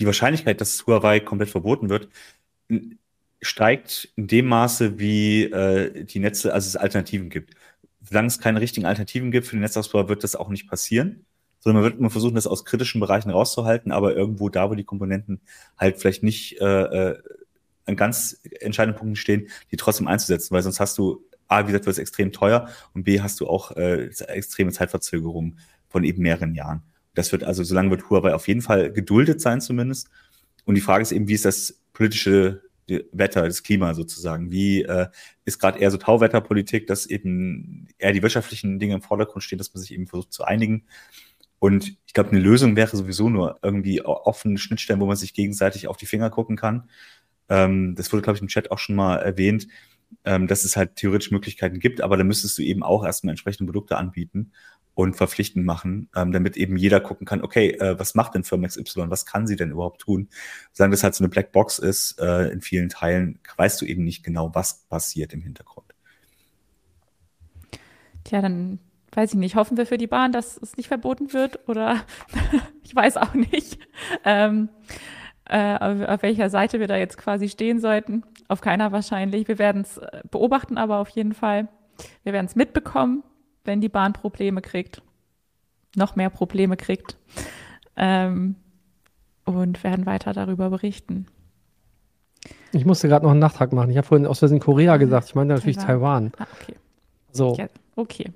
[0.00, 2.08] die Wahrscheinlichkeit, dass Huawei komplett verboten wird,
[3.42, 7.54] steigt in dem Maße, wie äh, die Netze, also es Alternativen gibt.
[8.02, 11.26] Solange es keine richtigen Alternativen gibt für den Netzausbau, wird das auch nicht passieren,
[11.60, 14.84] sondern man wird immer versuchen, das aus kritischen Bereichen rauszuhalten, aber irgendwo da, wo die
[14.84, 15.40] Komponenten
[15.78, 17.18] halt vielleicht nicht äh, äh
[17.86, 21.86] an ganz entscheidenden Punkten stehen, die trotzdem einzusetzen, weil sonst hast du A, wie gesagt,
[21.86, 25.58] wird es extrem teuer und B, hast du auch äh, extreme Zeitverzögerungen
[25.88, 26.82] von eben mehreren Jahren.
[27.14, 30.08] Das wird also, solange wird Huawei auf jeden Fall geduldet sein zumindest.
[30.64, 32.62] Und die Frage ist eben, wie ist das politische
[33.12, 34.50] Wetter, das Klima sozusagen?
[34.50, 35.08] Wie äh,
[35.44, 39.72] ist gerade eher so Tauwetterpolitik, dass eben eher die wirtschaftlichen Dinge im Vordergrund stehen, dass
[39.74, 40.86] man sich eben versucht zu einigen?
[41.58, 45.88] Und ich glaube, eine Lösung wäre sowieso nur irgendwie offene Schnittstellen, wo man sich gegenseitig
[45.88, 46.88] auf die Finger gucken kann.
[47.48, 49.66] Ähm, das wurde, glaube ich, im Chat auch schon mal erwähnt,
[50.24, 53.70] ähm, dass es halt theoretisch Möglichkeiten gibt, aber da müsstest du eben auch erstmal entsprechende
[53.70, 54.52] Produkte anbieten
[54.94, 58.68] und verpflichtend machen, ähm, damit eben jeder gucken kann, okay, äh, was macht denn Firma
[58.68, 60.28] XY, was kann sie denn überhaupt tun?
[60.72, 64.24] Sagen das halt so eine Blackbox ist, äh, in vielen Teilen weißt du eben nicht
[64.24, 65.94] genau, was passiert im Hintergrund.
[68.24, 68.78] Tja, dann
[69.12, 72.04] weiß ich nicht, hoffen wir für die Bahn, dass es nicht verboten wird oder
[72.84, 73.78] ich weiß auch nicht,
[74.24, 74.68] ähm,
[75.46, 78.22] äh, auf, welcher Seite wir da jetzt quasi stehen sollten.
[78.46, 79.48] Auf keiner wahrscheinlich.
[79.48, 81.68] Wir werden es äh, beobachten, aber auf jeden Fall.
[82.22, 83.24] Wir werden es mitbekommen
[83.64, 85.02] wenn die Bahn Probleme kriegt,
[85.96, 87.16] noch mehr Probleme kriegt
[87.96, 88.56] ähm,
[89.44, 91.26] und werden weiter darüber berichten.
[92.72, 93.90] Ich musste gerade noch einen Nachtrag machen.
[93.90, 95.28] Ich habe vorhin aus Versehen Korea gesagt.
[95.28, 96.32] Ich meine natürlich Taiwan.
[96.32, 96.48] Taiwan.
[96.48, 96.74] Ah, okay.
[97.32, 97.54] So.
[97.56, 98.32] Ja, okay.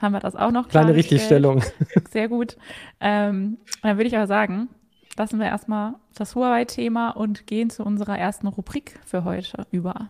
[0.00, 0.68] Haben wir das auch noch?
[0.68, 1.62] Kleine Richtigstellung.
[2.10, 2.56] Sehr gut.
[3.00, 4.68] Ähm, dann würde ich aber sagen,
[5.16, 10.08] lassen wir erstmal das Huawei-Thema und gehen zu unserer ersten Rubrik für heute über.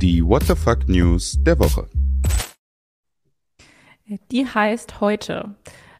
[0.00, 1.88] Die What the Fuck News der Woche.
[4.30, 5.54] Die heißt heute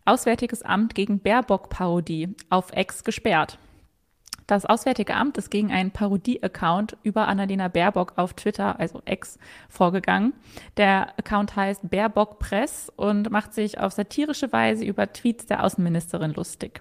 [0.06, 3.58] Auswärtiges Amt gegen Baerbock-Parodie auf Ex gesperrt.
[4.46, 10.32] Das Auswärtige Amt ist gegen einen Parodie-Account über Annalena Baerbock auf Twitter, also Ex, vorgegangen.
[10.78, 16.32] Der Account heißt Baerbock Press und macht sich auf satirische Weise über Tweets der Außenministerin
[16.32, 16.80] lustig.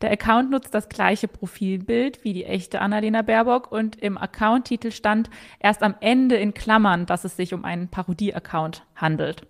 [0.00, 5.30] Der Account nutzt das gleiche Profilbild wie die echte Annalena Baerbock und im Account-Titel stand
[5.60, 9.46] erst am Ende in Klammern, dass es sich um einen Parodie-Account handelt.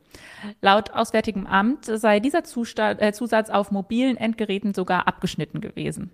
[0.60, 6.12] Laut Auswärtigem Amt sei dieser Zustand, äh, Zusatz auf mobilen Endgeräten sogar abgeschnitten gewesen.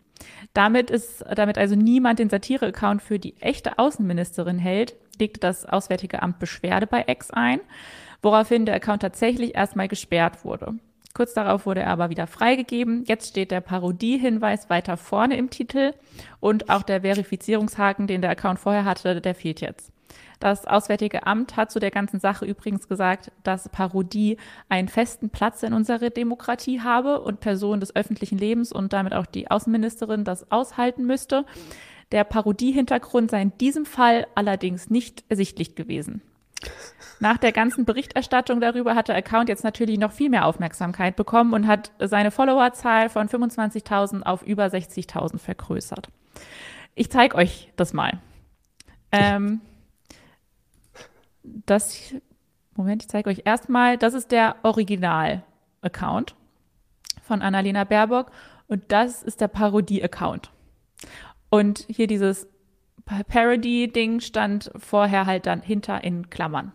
[0.55, 6.23] Damit ist, damit also niemand den Satire-Account für die echte Außenministerin hält, legte das Auswärtige
[6.23, 7.61] Amt Beschwerde bei X ein,
[8.23, 10.75] woraufhin der Account tatsächlich erstmal gesperrt wurde.
[11.15, 13.05] Kurz darauf wurde er aber wieder freigegeben.
[13.07, 15.93] Jetzt steht der Parodie-Hinweis weiter vorne im Titel
[16.41, 19.93] und auch der Verifizierungshaken, den der Account vorher hatte, der fehlt jetzt.
[20.41, 25.63] Das Auswärtige Amt hat zu der ganzen Sache übrigens gesagt, dass Parodie einen festen Platz
[25.63, 30.51] in unserer Demokratie habe und Personen des öffentlichen Lebens und damit auch die Außenministerin das
[30.51, 31.45] aushalten müsste.
[32.11, 36.23] Der Parodie-Hintergrund sei in diesem Fall allerdings nicht ersichtlich gewesen.
[37.21, 41.53] Nach der ganzen Berichterstattung darüber hat der Account jetzt natürlich noch viel mehr Aufmerksamkeit bekommen
[41.53, 46.09] und hat seine Followerzahl von 25.000 auf über 60.000 vergrößert.
[46.95, 48.19] Ich zeige euch das mal.
[49.13, 49.61] Ähm,
[51.43, 52.15] das,
[52.75, 56.35] Moment, ich zeige euch erstmal, das ist der Original-Account
[57.23, 58.33] von Annalena Baerbock
[58.67, 60.51] und das ist der Parodie-Account.
[61.51, 62.49] Und hier dieses
[63.07, 66.73] Parody-Ding stand vorher halt dann hinter in Klammern.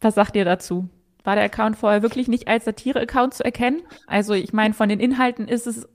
[0.00, 0.88] Was sagt ihr dazu?
[1.24, 3.82] War der Account vorher wirklich nicht als Satire-Account zu erkennen?
[4.06, 5.88] Also ich meine, von den Inhalten ist es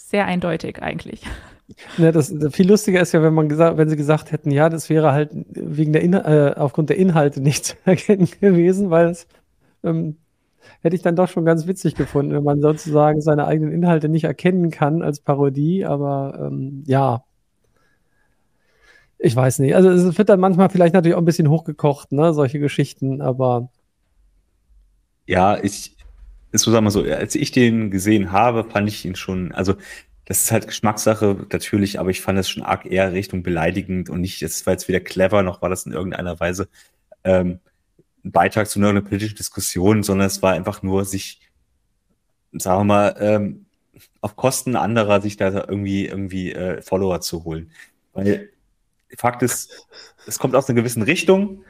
[0.00, 1.22] sehr eindeutig eigentlich.
[1.98, 4.90] Ja, das, viel lustiger ist ja, wenn man gesagt, wenn sie gesagt hätten, ja, das
[4.90, 9.26] wäre halt wegen der In äh, aufgrund der Inhalte nicht zu erkennen gewesen, weil es
[9.84, 10.16] ähm,
[10.82, 14.24] hätte ich dann doch schon ganz witzig gefunden, wenn man sozusagen seine eigenen Inhalte nicht
[14.24, 17.24] erkennen kann als Parodie, aber ähm, ja,
[19.24, 19.76] ich weiß nicht.
[19.76, 23.70] Also es wird dann manchmal vielleicht natürlich auch ein bisschen hochgekocht, ne, solche Geschichten, aber.
[25.26, 25.96] Ja, ich,
[26.50, 29.74] ist so sagen wir so, als ich den gesehen habe, fand ich ihn schon, also
[30.24, 34.20] das ist halt Geschmackssache natürlich, aber ich fand es schon arg eher Richtung beleidigend und
[34.20, 36.68] nicht, es war jetzt weder clever, noch war das in irgendeiner Weise
[37.22, 37.60] ähm,
[38.22, 41.40] Beitrag zu einer politischen Diskussion, sondern es war einfach nur sich,
[42.52, 43.66] sagen wir mal, ähm,
[44.20, 47.70] auf Kosten anderer sich da irgendwie irgendwie äh, Follower zu holen.
[48.12, 48.50] Weil
[49.16, 49.86] Fakt ist,
[50.26, 51.64] es kommt aus einer gewissen Richtung.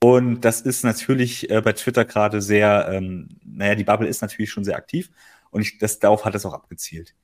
[0.00, 4.50] Und das ist natürlich äh, bei Twitter gerade sehr, ähm, naja, die Bubble ist natürlich
[4.50, 5.10] schon sehr aktiv
[5.50, 7.14] und ich, das, darauf hat es auch abgezielt.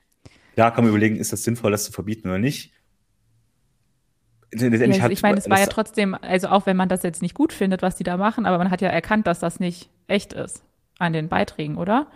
[0.57, 2.73] Da kann man überlegen, ist das sinnvoll, das zu verbieten oder nicht.
[4.53, 7.23] Letztendlich ja, hat, ich meine, es war ja trotzdem, also auch wenn man das jetzt
[7.23, 9.91] nicht gut findet, was die da machen, aber man hat ja erkannt, dass das nicht
[10.09, 10.63] echt ist
[10.99, 12.07] an den Beiträgen, oder?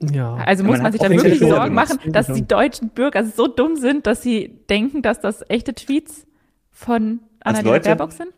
[0.00, 0.34] Ja.
[0.34, 3.76] Also muss man, man sich da wirklich Sorgen machen, dass die deutschen Bürger so dumm
[3.76, 6.26] sind, dass sie denken, dass das echte Tweets
[6.70, 8.32] von Annalena Baerbock sind?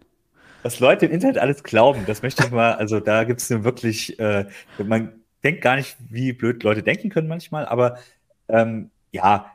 [0.63, 4.19] Was Leute im Internet alles glauben, das möchte ich mal, also da gibt es wirklich,
[4.19, 4.47] äh,
[4.83, 7.99] man denkt gar nicht, wie blöd Leute denken können manchmal, aber
[8.49, 9.54] ähm, ja,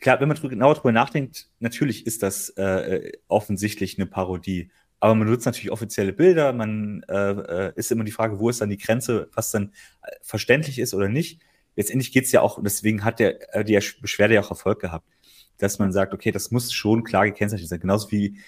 [0.00, 4.70] klar, wenn man genauer drüber nachdenkt, natürlich ist das äh, offensichtlich eine Parodie.
[5.00, 8.60] Aber man nutzt natürlich offizielle Bilder, man äh, äh, ist immer die Frage, wo ist
[8.60, 9.72] dann die Grenze, was dann
[10.02, 11.40] äh, verständlich ist oder nicht.
[11.74, 15.08] Letztendlich geht es ja auch, deswegen hat der, äh, die Beschwerde ja auch Erfolg gehabt,
[15.58, 17.80] dass man sagt, okay, das muss schon klar gekennzeichnet sein.
[17.80, 18.38] Genauso wie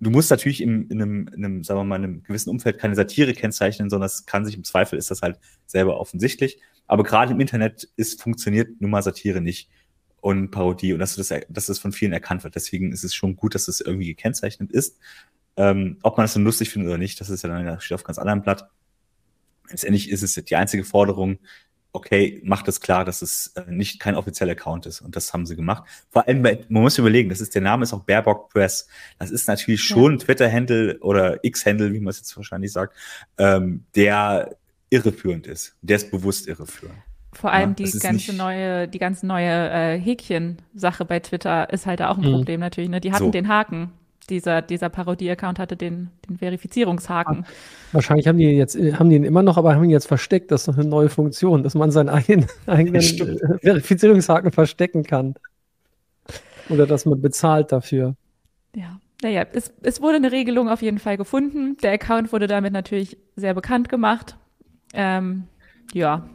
[0.00, 2.78] du musst natürlich in, in, einem, in einem, sagen wir mal, in einem gewissen Umfeld
[2.78, 6.58] keine Satire kennzeichnen, sondern es kann sich im Zweifel ist das halt selber offensichtlich.
[6.86, 9.70] Aber gerade im Internet ist, funktioniert nun mal Satire nicht
[10.26, 12.56] und Parodie und dass das, dass das von vielen erkannt wird.
[12.56, 14.98] Deswegen ist es schon gut, dass das irgendwie gekennzeichnet ist.
[15.56, 18.02] Ähm, ob man das dann lustig findet oder nicht, das ist ja dann steht auf
[18.02, 18.68] ganz anderem Blatt.
[19.70, 21.38] Letztendlich ist es die einzige Forderung,
[21.92, 25.00] okay, macht es klar, dass es äh, nicht kein offizieller Account ist.
[25.00, 25.84] Und das haben sie gemacht.
[26.10, 28.88] Vor allem, man muss überlegen, das ist, der Name ist auch Baerbock Press.
[29.20, 30.24] Das ist natürlich schon ja.
[30.24, 32.96] Twitter-Handle oder X-Handle, wie man es jetzt wahrscheinlich sagt,
[33.38, 34.56] ähm, der
[34.90, 35.76] irreführend ist.
[35.82, 36.98] Der ist bewusst irreführend.
[37.36, 42.00] Vor allem ja, die ganze neue, die ganze neue äh, Häkchen-Sache bei Twitter ist halt
[42.00, 42.32] auch ein mhm.
[42.36, 42.88] Problem natürlich.
[42.88, 43.00] Ne?
[43.00, 43.30] Die hatten so.
[43.30, 43.92] den Haken.
[44.30, 47.44] Dieser, dieser Parodie-Account hatte den, den Verifizierungshaken.
[47.44, 47.52] Ah,
[47.92, 50.50] wahrscheinlich haben die jetzt, haben die ihn immer noch, aber haben ihn jetzt versteckt.
[50.50, 55.34] Das ist noch eine neue Funktion, dass man seinen eigenen, eigenen äh, Verifizierungshaken verstecken kann.
[56.70, 58.16] Oder dass man bezahlt dafür.
[58.74, 58.98] Ja.
[59.22, 61.76] Naja, es, es wurde eine Regelung auf jeden Fall gefunden.
[61.82, 64.36] Der Account wurde damit natürlich sehr bekannt gemacht.
[64.92, 65.44] Ähm,
[65.92, 66.28] ja,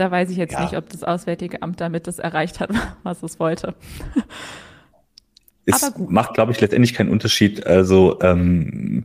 [0.00, 0.62] da weiß ich jetzt ja.
[0.62, 2.70] nicht, ob das Auswärtige Amt damit das erreicht hat,
[3.02, 3.74] was es wollte.
[5.66, 7.66] Es macht, glaube ich, letztendlich keinen Unterschied.
[7.66, 9.04] Also ähm,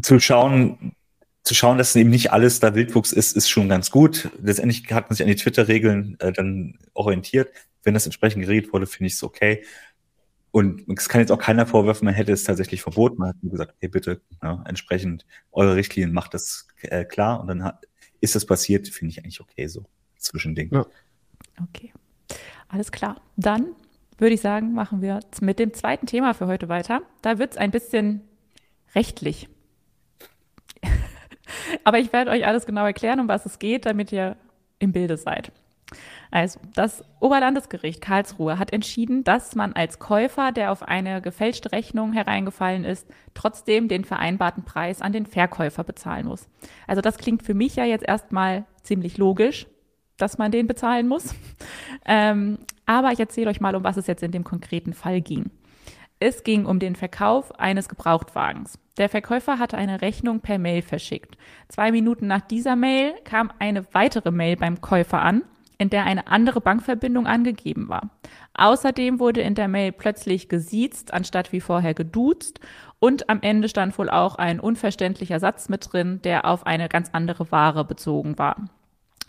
[0.00, 0.94] zu schauen,
[1.42, 4.30] zu schauen, dass eben nicht alles da Wildwuchs ist, ist schon ganz gut.
[4.40, 7.50] Letztendlich hat man sich an die Twitter-Regeln äh, dann orientiert.
[7.82, 9.64] Wenn das entsprechend geregelt wurde, finde ich es okay.
[10.50, 13.18] Und es kann jetzt auch keiner vorwerfen, man hätte es tatsächlich verboten.
[13.18, 17.40] Man hat nur gesagt, okay, bitte, ja, entsprechend eure Richtlinien macht das äh, klar.
[17.40, 17.84] Und dann hat,
[18.20, 19.84] ist das passiert, finde ich eigentlich okay so.
[20.16, 20.70] Zwischending.
[20.72, 20.86] Ja.
[21.62, 21.92] Okay.
[22.68, 23.20] Alles klar.
[23.36, 23.74] Dann
[24.18, 27.02] würde ich sagen, machen wir mit dem zweiten Thema für heute weiter.
[27.22, 28.22] Da wird es ein bisschen
[28.94, 29.48] rechtlich.
[31.84, 34.36] Aber ich werde euch alles genau erklären, um was es geht, damit ihr
[34.78, 35.52] im Bilde seid.
[36.36, 42.12] Also, das Oberlandesgericht Karlsruhe hat entschieden, dass man als Käufer, der auf eine gefälschte Rechnung
[42.12, 46.46] hereingefallen ist, trotzdem den vereinbarten Preis an den Verkäufer bezahlen muss.
[46.86, 49.66] Also, das klingt für mich ja jetzt erstmal ziemlich logisch,
[50.18, 51.34] dass man den bezahlen muss.
[52.08, 55.50] Ähm, aber ich erzähle euch mal, um was es jetzt in dem konkreten Fall ging.
[56.20, 58.78] Es ging um den Verkauf eines Gebrauchtwagens.
[58.96, 61.36] Der Verkäufer hatte eine Rechnung per Mail verschickt.
[61.68, 65.42] Zwei Minuten nach dieser Mail kam eine weitere Mail beim Käufer an,
[65.78, 68.10] in der eine andere Bankverbindung angegeben war.
[68.54, 72.60] Außerdem wurde in der Mail plötzlich gesiezt, anstatt wie vorher geduzt.
[72.98, 77.10] Und am Ende stand wohl auch ein unverständlicher Satz mit drin, der auf eine ganz
[77.12, 78.56] andere Ware bezogen war.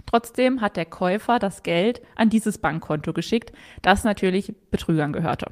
[0.06, 5.52] Trotzdem hat der Käufer das Geld an dieses Bankkonto geschickt, das natürlich Betrügern gehörte.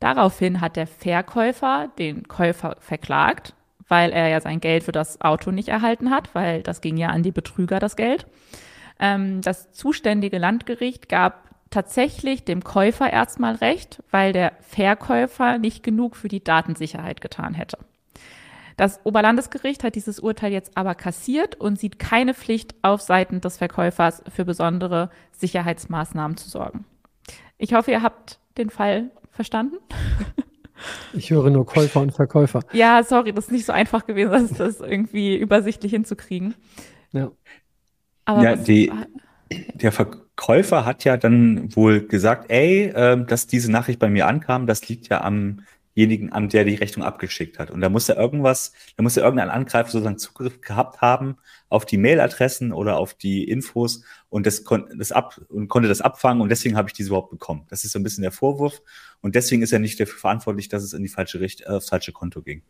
[0.00, 3.54] Daraufhin hat der Verkäufer den Käufer verklagt,
[3.88, 7.08] weil er ja sein Geld für das Auto nicht erhalten hat, weil das ging ja
[7.08, 8.26] an die Betrüger das Geld.
[8.98, 16.16] Ähm, das zuständige Landgericht gab tatsächlich dem Käufer erstmal recht, weil der Verkäufer nicht genug
[16.16, 17.78] für die Datensicherheit getan hätte.
[18.76, 23.56] Das Oberlandesgericht hat dieses Urteil jetzt aber kassiert und sieht keine Pflicht auf Seiten des
[23.56, 26.84] Verkäufers für besondere Sicherheitsmaßnahmen zu sorgen.
[27.58, 29.76] Ich hoffe, ihr habt den Fall verstanden.
[31.12, 32.60] Ich höre nur Käufer und Verkäufer.
[32.72, 36.54] Ja, sorry, das ist nicht so einfach gewesen, das, das irgendwie übersichtlich hinzukriegen.
[37.12, 37.30] Ja.
[38.24, 38.90] Aber ja, die,
[39.74, 44.66] der Verkäufer hat ja dann wohl gesagt, ey, äh, dass diese Nachricht bei mir ankam,
[44.66, 47.70] das liegt ja amjenigen an, der die Rechnung abgeschickt hat.
[47.70, 51.36] Und da muss er irgendwas, da muss er irgendein Angreifer sozusagen Zugriff gehabt haben
[51.68, 56.00] auf die Mailadressen oder auf die Infos und das, kon das ab und konnte das
[56.00, 57.66] abfangen und deswegen habe ich diese überhaupt bekommen.
[57.68, 58.80] Das ist so ein bisschen der Vorwurf
[59.20, 61.88] und deswegen ist er nicht dafür verantwortlich, dass es in die falsche Richt äh, aufs
[61.88, 62.62] falsche Konto ging.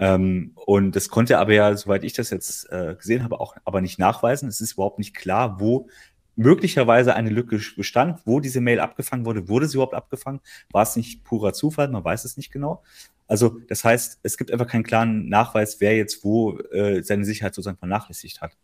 [0.00, 3.54] Ähm, und das konnte er aber ja, soweit ich das jetzt äh, gesehen habe, auch
[3.64, 4.48] aber nicht nachweisen.
[4.48, 5.88] Es ist überhaupt nicht klar, wo
[6.36, 9.48] möglicherweise eine Lücke bestand, wo diese Mail abgefangen wurde.
[9.48, 10.40] Wurde sie überhaupt abgefangen?
[10.72, 11.88] War es nicht purer Zufall?
[11.88, 12.82] Man weiß es nicht genau.
[13.26, 17.54] Also das heißt, es gibt einfach keinen klaren Nachweis, wer jetzt wo äh, seine Sicherheit
[17.54, 18.56] sozusagen vernachlässigt hat.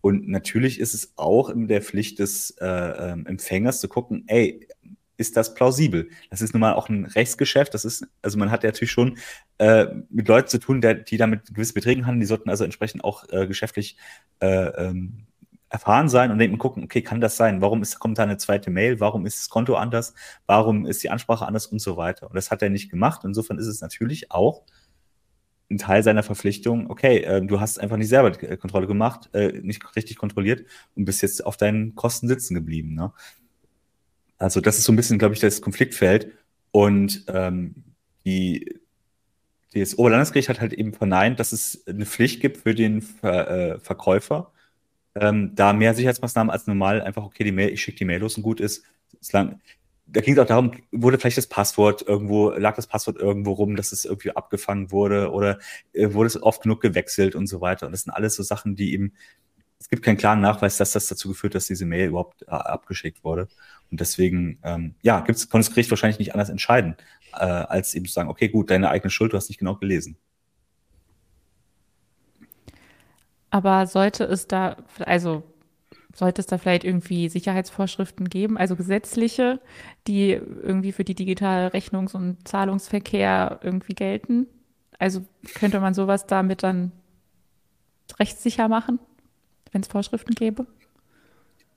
[0.00, 4.66] Und natürlich ist es auch in der Pflicht des äh, ähm, Empfängers zu gucken, ey,
[5.16, 6.08] ist das plausibel.
[6.30, 7.74] Das ist nun mal auch ein Rechtsgeschäft.
[7.74, 9.18] Das ist, also man hat ja natürlich schon
[9.58, 12.20] äh, mit Leuten zu tun, der, die damit gewisse Beträgen handeln.
[12.20, 13.96] Die sollten also entsprechend auch äh, geschäftlich
[14.40, 15.26] äh, ähm,
[15.68, 17.60] erfahren sein und denken, gucken, okay, kann das sein?
[17.60, 19.00] Warum ist, kommt da eine zweite Mail?
[19.00, 20.14] Warum ist das Konto anders?
[20.46, 22.28] Warum ist die Ansprache anders und so weiter?
[22.28, 23.22] Und das hat er nicht gemacht.
[23.24, 24.64] Insofern ist es natürlich auch
[25.70, 29.60] ein Teil seiner Verpflichtung, okay, äh, du hast einfach nicht selber die Kontrolle gemacht, äh,
[29.62, 32.94] nicht richtig kontrolliert und bist jetzt auf deinen Kosten sitzen geblieben.
[32.94, 33.12] Ne?
[34.38, 36.32] Also das ist so ein bisschen, glaube ich, das Konfliktfeld.
[36.70, 37.84] Und ähm,
[38.24, 38.80] die,
[39.74, 43.78] das Oberlandesgericht hat halt eben verneint, dass es eine Pflicht gibt für den Ver, äh,
[43.78, 44.52] Verkäufer,
[45.14, 48.36] ähm, da mehr Sicherheitsmaßnahmen als normal einfach, okay, die Mail, ich schicke die Mail los
[48.36, 48.84] und gut ist.
[49.32, 49.60] Lang,
[50.06, 53.76] da ging es auch darum, wurde vielleicht das Passwort irgendwo, lag das Passwort irgendwo rum,
[53.76, 55.58] dass es irgendwie abgefangen wurde oder
[55.92, 57.86] äh, wurde es oft genug gewechselt und so weiter.
[57.86, 59.12] Und das sind alles so Sachen, die eben,
[59.78, 63.22] es gibt keinen klaren Nachweis, dass das dazu geführt, dass diese Mail überhaupt äh, abgeschickt
[63.24, 63.48] wurde.
[63.90, 66.96] Und deswegen, ähm, ja, gibt's, kann das Gericht wahrscheinlich nicht anders entscheiden,
[67.34, 70.16] äh, als eben zu sagen, okay, gut, deine eigene Schuld, du hast nicht genau gelesen.
[73.50, 75.44] Aber sollte es da, also
[76.14, 79.60] sollte es da vielleicht irgendwie Sicherheitsvorschriften geben, also gesetzliche,
[80.06, 84.46] die irgendwie für die digitale Rechnungs- und Zahlungsverkehr irgendwie gelten?
[84.98, 86.92] Also könnte man sowas damit dann
[88.18, 88.98] rechtssicher machen,
[89.74, 90.66] wenn es Vorschriften gäbe?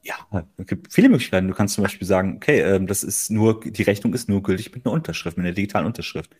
[0.03, 0.15] Ja,
[0.57, 1.47] es gibt viele Möglichkeiten.
[1.47, 4.73] Du kannst zum Beispiel sagen, okay, äh, das ist nur, die Rechnung ist nur gültig
[4.73, 6.31] mit einer Unterschrift, mit einer digitalen Unterschrift.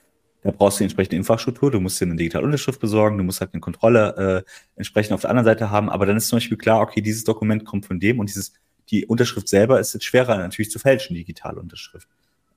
[0.44, 3.42] Da brauchst du die entsprechende Infrastruktur, du musst dir eine digitale Unterschrift besorgen, du musst
[3.42, 6.58] halt eine Kontrolle äh, entsprechend auf der anderen Seite haben, aber dann ist zum Beispiel
[6.58, 8.54] klar, okay, dieses Dokument kommt von dem und dieses,
[8.90, 12.08] die Unterschrift selber ist jetzt schwerer natürlich zu fälschen, digitale Unterschrift.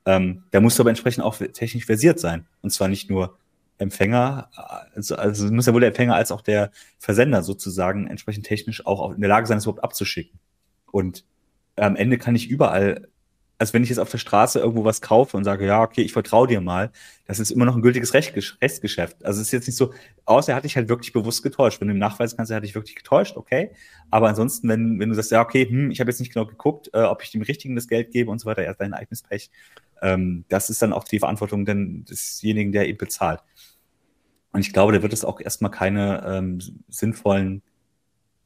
[0.05, 2.47] Ähm, da musst du aber entsprechend auch technisch versiert sein.
[2.61, 3.37] Und zwar nicht nur
[3.81, 4.49] Empfänger,
[4.95, 9.11] also, also muss ja wohl der Empfänger als auch der Versender sozusagen entsprechend technisch auch
[9.11, 10.39] in der Lage sein, es überhaupt abzuschicken.
[10.91, 11.25] Und
[11.75, 13.07] am Ende kann ich überall
[13.61, 16.13] als wenn ich jetzt auf der Straße irgendwo was kaufe und sage, ja, okay, ich
[16.13, 16.91] vertraue dir mal,
[17.27, 19.23] das ist immer noch ein gültiges Rechtsgeschäft.
[19.23, 19.93] Also es ist jetzt nicht so,
[20.25, 21.79] außer er hat dich halt wirklich bewusst getäuscht.
[21.79, 23.69] Wenn du ihm nachweisen kannst, er hat dich wirklich getäuscht, okay.
[24.09, 26.89] Aber ansonsten, wenn, wenn du sagst, ja, okay, hm, ich habe jetzt nicht genau geguckt,
[26.93, 29.21] äh, ob ich dem Richtigen das Geld gebe und so weiter, er hat dein eigenes
[29.21, 29.51] Pech.
[30.01, 33.41] Ähm, das ist dann auch die Verantwortung denn desjenigen, der ihn bezahlt.
[34.53, 36.59] Und ich glaube, da wird es auch erstmal keine ähm,
[36.89, 37.61] sinnvollen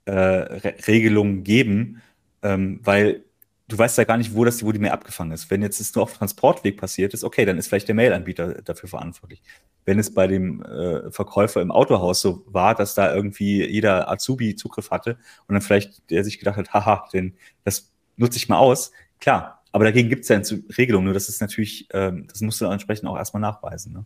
[0.05, 2.01] äh, Re Regelungen geben,
[2.43, 3.23] ähm, weil
[3.67, 5.49] du weißt ja gar nicht, wo das, wo die Mail abgefangen ist.
[5.49, 8.89] Wenn jetzt es nur auf Transportweg passiert ist, okay, dann ist vielleicht der Mailanbieter dafür
[8.89, 9.41] verantwortlich.
[9.85, 14.55] Wenn es bei dem äh, Verkäufer im Autohaus so war, dass da irgendwie jeder Azubi
[14.55, 18.57] Zugriff hatte und dann vielleicht der sich gedacht hat, haha, denn das nutze ich mal
[18.57, 19.63] aus, klar.
[19.71, 22.65] Aber dagegen gibt es ja eine Regelung, nur das ist natürlich, ähm, das musst du
[22.65, 23.91] entsprechend auch erstmal nachweisen.
[23.93, 24.05] Ne?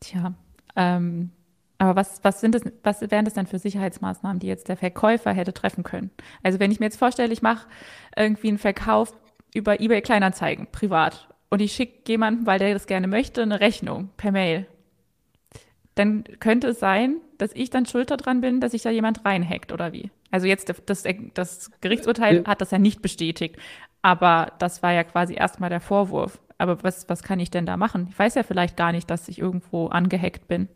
[0.00, 0.34] Tja,
[0.76, 1.30] ähm,
[1.78, 5.32] aber was, was, sind das, was wären das denn für Sicherheitsmaßnahmen, die jetzt der Verkäufer
[5.32, 6.10] hätte treffen können?
[6.42, 7.66] Also wenn ich mir jetzt vorstelle, ich mache
[8.16, 9.14] irgendwie einen Verkauf
[9.54, 14.10] über eBay Kleinanzeigen, privat, und ich schicke jemandem, weil der das gerne möchte, eine Rechnung
[14.16, 14.66] per Mail,
[15.94, 19.72] dann könnte es sein, dass ich dann schuld daran bin, dass sich da jemand reinhackt
[19.72, 20.10] oder wie?
[20.32, 23.56] Also jetzt das, das Gerichtsurteil hat das ja nicht bestätigt,
[24.00, 26.40] aber das war ja quasi erstmal der Vorwurf.
[26.56, 28.08] Aber was, was kann ich denn da machen?
[28.10, 30.68] Ich weiß ja vielleicht gar nicht, dass ich irgendwo angehackt bin.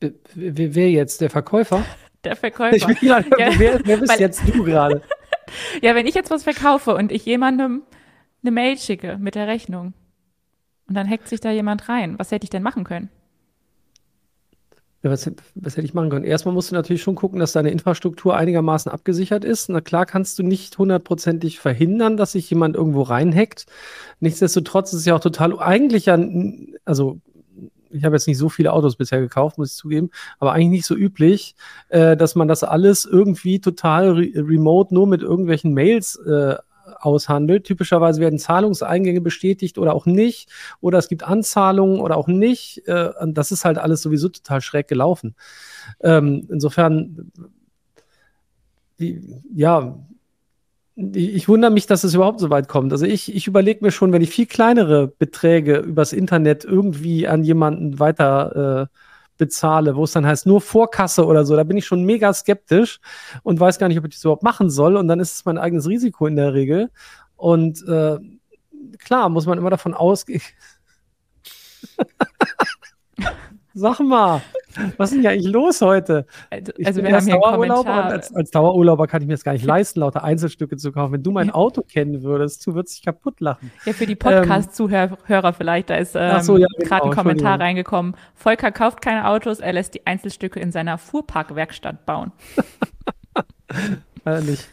[0.00, 1.20] Wer, wer jetzt?
[1.20, 1.84] Der Verkäufer?
[2.24, 2.76] Der Verkäufer.
[2.76, 5.00] Ich bin grad, ja, wer, wer bist weil, jetzt du gerade?
[5.80, 7.82] ja, wenn ich jetzt was verkaufe und ich jemandem
[8.42, 9.94] eine Mail schicke mit der Rechnung
[10.86, 13.08] und dann hackt sich da jemand rein, was hätte ich denn machen können?
[15.02, 16.26] Ja, was, was hätte ich machen können?
[16.26, 19.70] Erstmal musst du natürlich schon gucken, dass deine Infrastruktur einigermaßen abgesichert ist.
[19.70, 23.64] Na klar kannst du nicht hundertprozentig verhindern, dass sich jemand irgendwo reinhackt.
[24.20, 26.18] Nichtsdestotrotz ist es ja auch total, eigentlich ja,
[26.84, 27.18] also
[27.90, 30.86] ich habe jetzt nicht so viele Autos bisher gekauft, muss ich zugeben, aber eigentlich nicht
[30.86, 31.54] so üblich,
[31.88, 36.56] äh, dass man das alles irgendwie total re remote nur mit irgendwelchen Mails äh,
[36.98, 37.64] aushandelt.
[37.64, 40.50] Typischerweise werden Zahlungseingänge bestätigt oder auch nicht.
[40.80, 42.86] Oder es gibt Anzahlungen oder auch nicht.
[42.86, 45.34] Äh, das ist halt alles sowieso total schräg gelaufen.
[46.00, 47.32] Ähm, insofern,
[49.54, 49.98] ja,
[50.96, 52.92] ich wundere mich, dass es überhaupt so weit kommt.
[52.92, 57.42] Also ich, ich überlege mir schon, wenn ich viel kleinere Beträge übers Internet irgendwie an
[57.42, 58.96] jemanden weiter äh,
[59.40, 63.00] bezahle, wo es dann heißt nur Vorkasse oder so, da bin ich schon mega skeptisch
[63.42, 64.96] und weiß gar nicht, ob ich das überhaupt machen soll.
[64.96, 66.90] Und dann ist es mein eigenes Risiko in der Regel.
[67.36, 68.18] Und äh,
[68.98, 70.42] klar, muss man immer davon ausgehen.
[73.74, 74.42] Sag mal,
[74.96, 76.26] was ist denn eigentlich los heute?
[76.50, 79.64] Also, also wir haben hier Dauerurlauber als, als, Dauerurlauber kann ich mir das gar nicht
[79.66, 81.12] leisten, lauter Einzelstücke zu kaufen.
[81.12, 83.70] Wenn du mein Auto kennen würdest, du würdest dich kaputt lachen.
[83.84, 87.60] Ja, für die Podcast-Zuhörer ähm, vielleicht, da ist ähm, so, ja, genau, gerade ein Kommentar
[87.60, 88.16] reingekommen.
[88.34, 92.32] Volker kauft keine Autos, er lässt die Einzelstücke in seiner Fuhrparkwerkstatt bauen.
[94.24, 94.66] Ehrlich.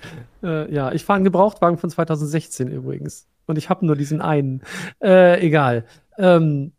[0.43, 3.27] Äh, ja, ich fahre einen Gebrauchtwagen von 2016 übrigens.
[3.45, 4.61] Und ich habe nur diesen einen.
[5.01, 5.85] Äh, egal.
[6.17, 6.73] Ähm,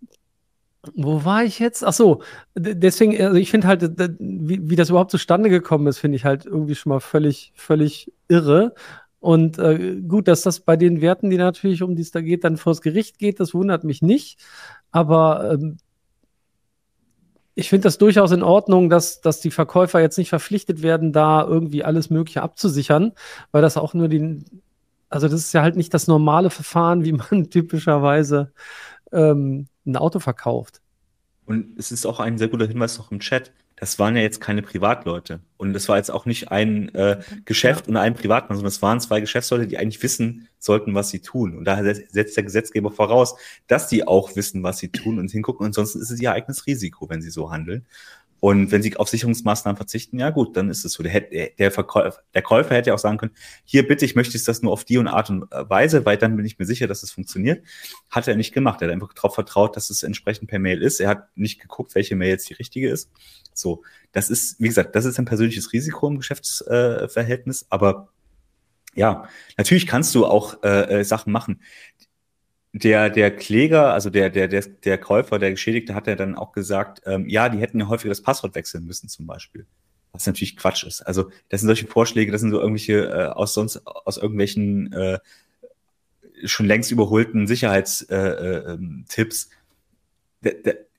[0.95, 1.85] wo war ich jetzt?
[1.85, 2.23] Ach so,
[2.55, 3.83] deswegen, also ich finde halt,
[4.19, 8.13] wie, wie das überhaupt zustande gekommen ist, finde ich halt irgendwie schon mal völlig, völlig
[8.29, 8.75] irre.
[9.21, 12.45] Und äh, gut, dass das bei den Werten, die natürlich um die es da geht,
[12.45, 14.41] dann vors Gericht geht, das wundert mich nicht.
[14.93, 15.79] Aber ähm,
[17.57, 21.45] ich finde das durchaus in Ordnung, dass, dass die Verkäufer jetzt nicht verpflichtet werden, da
[21.45, 23.13] irgendwie alles Mögliche abzusichern,
[23.51, 24.45] weil das auch nur den,
[25.09, 28.53] also das ist ja halt nicht das normale Verfahren, wie man typischerweise
[29.11, 30.81] ähm, ein Auto verkauft.
[31.47, 33.53] Und es ist auch ein sehr guter Hinweis noch im Chat.
[33.77, 35.41] Das waren ja jetzt keine Privatleute.
[35.57, 37.91] Und das war jetzt auch nicht ein äh, Geschäft ja.
[37.91, 41.57] und ein Privatmann, sondern es waren zwei Geschäftsleute, die eigentlich wissen sollten, was sie tun.
[41.57, 43.37] Und daher setzt der Gesetzgeber voraus,
[43.69, 45.61] dass die auch wissen, was sie tun und hingucken.
[45.61, 47.87] Und ansonsten ist es ihr eigenes Risiko, wenn sie so handeln.
[48.41, 51.03] Und wenn sie auf Sicherungsmaßnahmen verzichten, ja gut, dann ist es so.
[51.03, 53.33] Der, der, Verkäufer, der Käufer hätte ja auch sagen können,
[53.65, 56.47] hier bitte, ich möchte das nur auf die und Art und Weise, weil dann bin
[56.47, 57.65] ich mir sicher, dass es funktioniert.
[58.11, 58.81] Hat er nicht gemacht.
[58.81, 61.01] Er hat einfach darauf vertraut, dass es entsprechend per Mail ist.
[61.01, 63.11] Er hat nicht geguckt, welche Mail jetzt die richtige ist.
[63.53, 63.83] So,
[64.13, 68.09] das ist, wie gesagt, das ist ein persönliches Risiko im Geschäftsverhältnis, aber
[68.95, 71.61] ja, natürlich kannst du auch äh, äh Sachen machen
[72.73, 76.53] der, der Kläger, also der, der, der, der Käufer, der Geschädigte, hat ja dann auch
[76.53, 79.67] gesagt, ähm, ja, die hätten ja häufiger das Passwort wechseln müssen, zum Beispiel.
[80.13, 81.03] Was natürlich Quatsch ist.
[81.03, 85.19] Also, das sind solche Vorschläge, das sind so irgendwelche äh, aus sonst, aus irgendwelchen äh,
[86.45, 88.09] schon längst überholten Sicherheitstipps.
[88.11, 89.05] Äh, äh, ähm,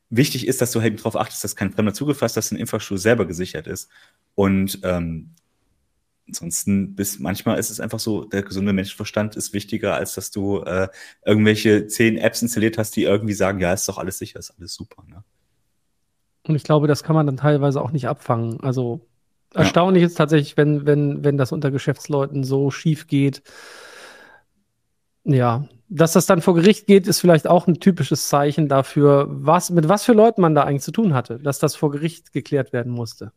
[0.10, 3.26] wichtig ist, dass du halt darauf achtest, dass kein Fremder zugefasst, dass eine Infrastruktur selber
[3.26, 3.90] gesichert ist.
[4.36, 5.32] Und ähm,
[6.30, 10.62] Ansonsten bis manchmal ist es einfach so, der gesunde Menschenverstand ist wichtiger, als dass du
[10.62, 10.88] äh,
[11.26, 14.74] irgendwelche zehn Apps installiert hast, die irgendwie sagen, ja, ist doch alles sicher, ist alles
[14.74, 15.04] super.
[15.08, 15.24] Ne?
[16.48, 18.60] Und ich glaube, das kann man dann teilweise auch nicht abfangen.
[18.62, 19.02] Also
[19.54, 20.08] erstaunlich ja.
[20.08, 23.44] ist tatsächlich, wenn, wenn, wenn das unter Geschäftsleuten so schief geht.
[25.26, 29.72] Ja, dass das dann vor Gericht geht, ist vielleicht auch ein typisches Zeichen dafür, was,
[29.72, 32.74] mit was für Leuten man da eigentlich zu tun hatte, dass das vor Gericht geklärt
[32.74, 33.32] werden musste.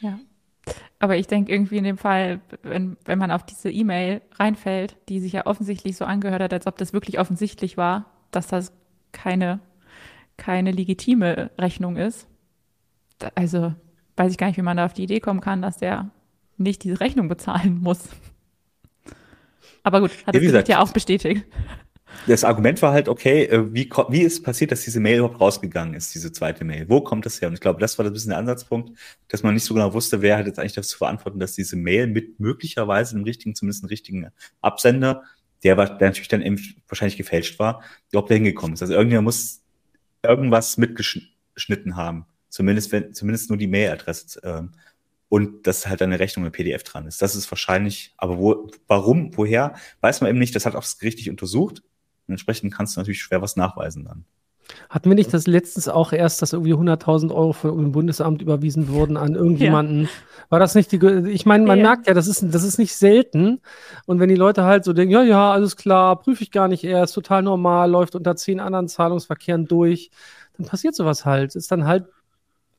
[0.00, 0.18] Ja.
[1.02, 5.18] Aber ich denke irgendwie in dem Fall, wenn, wenn man auf diese E-Mail reinfällt, die
[5.18, 8.72] sich ja offensichtlich so angehört hat, als ob das wirklich offensichtlich war, dass das
[9.10, 9.58] keine,
[10.36, 12.28] keine legitime Rechnung ist.
[13.34, 13.74] Also
[14.16, 16.08] weiß ich gar nicht, wie man da auf die Idee kommen kann, dass der
[16.56, 18.08] nicht diese Rechnung bezahlen muss.
[19.82, 21.44] Aber gut, hat ja, das ja auch bestätigt
[22.26, 25.94] das Argument war halt, okay, äh, wie, wie ist passiert, dass diese Mail überhaupt rausgegangen
[25.94, 26.88] ist, diese zweite Mail?
[26.88, 27.48] Wo kommt das her?
[27.48, 28.96] Und ich glaube, das war ein bisschen der Ansatzpunkt,
[29.28, 31.76] dass man nicht so genau wusste, wer hat jetzt eigentlich dafür zu verantworten, dass diese
[31.76, 34.28] Mail mit möglicherweise einem richtigen, zumindest einem richtigen
[34.60, 35.22] Absender,
[35.64, 38.82] der, war, der natürlich dann eben wahrscheinlich gefälscht war, überhaupt da hingekommen ist.
[38.82, 39.62] Also irgendjemand muss
[40.22, 42.26] irgendwas mitgeschnitten haben.
[42.48, 44.40] Zumindest, wenn, zumindest nur die Mailadresse.
[44.44, 44.72] Ähm,
[45.28, 47.22] und dass halt eine Rechnung mit PDF dran ist.
[47.22, 50.54] Das ist wahrscheinlich, aber wo, warum, woher, weiß man eben nicht.
[50.54, 51.82] Das hat auch das Gericht nicht untersucht.
[52.32, 54.24] Entsprechend kannst du natürlich schwer was nachweisen dann.
[54.88, 58.88] Hatten wir nicht das letztens auch erst, dass irgendwie 100.000 Euro von einem Bundesamt überwiesen
[58.88, 60.04] wurden an irgendjemanden?
[60.04, 60.08] Ja.
[60.50, 60.98] War das nicht die,
[61.30, 61.84] ich meine, man ja.
[61.84, 63.60] merkt ja, das ist, das ist nicht selten.
[64.06, 66.84] Und wenn die Leute halt so denken, ja, ja, alles klar, prüfe ich gar nicht
[66.84, 70.10] erst, total normal, läuft unter zehn anderen Zahlungsverkehren durch,
[70.56, 71.54] dann passiert sowas halt.
[71.54, 72.06] Ist dann halt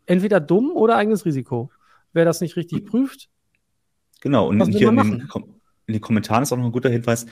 [0.05, 1.69] entweder dumm oder eigenes Risiko.
[2.13, 3.29] Wer das nicht richtig prüft.
[4.21, 5.29] Genau, und hier in den,
[5.87, 7.25] in den Kommentaren ist auch noch ein guter Hinweis,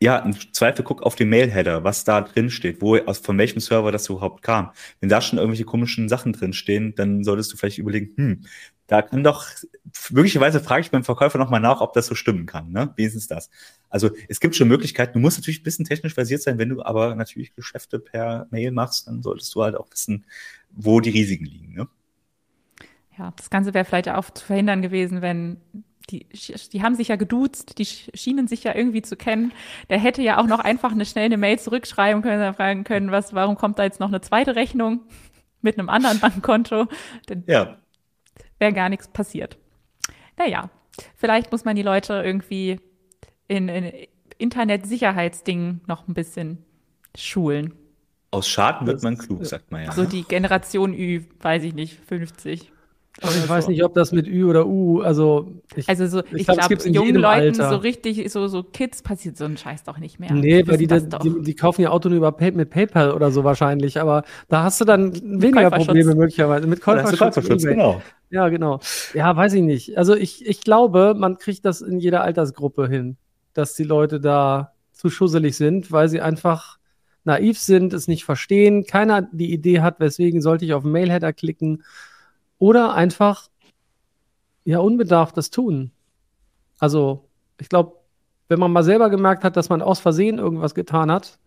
[0.00, 3.60] ja, im Zweifel guck auf den Mail-Header, was da drin steht, wo, aus, von welchem
[3.60, 4.70] Server das überhaupt kam.
[5.00, 8.42] Wenn da schon irgendwelche komischen Sachen drin stehen, dann solltest du vielleicht überlegen, hm,
[8.86, 9.46] da kann doch,
[10.10, 12.92] möglicherweise frage ich beim Verkäufer nochmal nach, ob das so stimmen kann, ne?
[12.96, 13.50] Wenigstens das.
[13.90, 15.12] Also, es gibt schon Möglichkeiten.
[15.14, 16.58] Du musst natürlich ein bisschen technisch versiert sein.
[16.58, 20.24] Wenn du aber natürlich Geschäfte per Mail machst, dann solltest du halt auch wissen,
[20.70, 21.88] wo die Risiken liegen, ne?
[23.18, 25.56] Ja, das Ganze wäre vielleicht auch zu verhindern gewesen, wenn
[26.10, 26.26] die,
[26.72, 29.52] die haben sich ja geduzt, die schienen sich ja irgendwie zu kennen.
[29.90, 33.56] Der hätte ja auch noch einfach eine schnelle Mail zurückschreiben können, fragen können, was, warum
[33.56, 35.00] kommt da jetzt noch eine zweite Rechnung
[35.60, 36.86] mit einem anderen Bankkonto?
[37.26, 37.76] Dann ja.
[38.58, 39.58] wäre gar nichts passiert.
[40.36, 40.70] Naja,
[41.16, 42.80] vielleicht muss man die Leute irgendwie
[43.48, 43.92] in, in
[44.38, 46.64] Internetsicherheitsdingen noch ein bisschen
[47.16, 47.74] schulen.
[48.30, 49.92] Aus Schaden wird man klug, sagt man ja.
[49.92, 52.72] So die Generation Ü, weiß ich nicht, 50.
[53.20, 56.40] Aber ich weiß nicht, ob das mit Ü oder U, also ich, Also so, ich,
[56.40, 57.70] ich glaub, glaube, in jungen jedem Leuten, Alter.
[57.70, 60.32] so richtig, so, so Kids passiert so ein Scheiß doch nicht mehr.
[60.32, 63.30] Nee, weil die, das, die, die kaufen ihr Auto nur über Pay, mit PayPal oder
[63.30, 65.70] so wahrscheinlich, aber da hast du dann weniger.
[65.70, 66.66] Probleme möglicherweise.
[66.66, 67.18] Mit Käuferschutz.
[67.18, 68.00] Käuferschutz, genau.
[68.30, 68.80] Ja, genau.
[69.14, 69.98] Ja, weiß ich nicht.
[69.98, 73.16] Also ich, ich glaube, man kriegt das in jeder Altersgruppe hin,
[73.54, 76.78] dass die Leute da zu schusselig sind, weil sie einfach
[77.24, 81.32] naiv sind, es nicht verstehen, keiner die Idee hat, weswegen sollte ich auf den Mailheader
[81.32, 81.84] klicken
[82.58, 83.48] oder einfach
[84.64, 85.92] ja unbedarft das tun.
[86.78, 87.28] Also
[87.60, 87.96] ich glaube,
[88.48, 91.38] wenn man mal selber gemerkt hat, dass man aus Versehen irgendwas getan hat,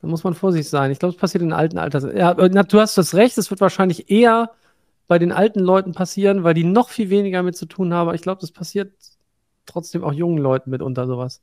[0.00, 0.90] dann muss man vorsichtig sein.
[0.90, 2.04] Ich glaube, es passiert in alten Alters.
[2.14, 4.50] Ja, äh, du hast das recht, es wird wahrscheinlich eher
[5.06, 8.08] bei den alten Leuten passieren, weil die noch viel weniger mit zu tun haben.
[8.08, 8.92] Aber ich glaube, das passiert
[9.66, 11.42] trotzdem auch jungen Leuten mitunter sowas.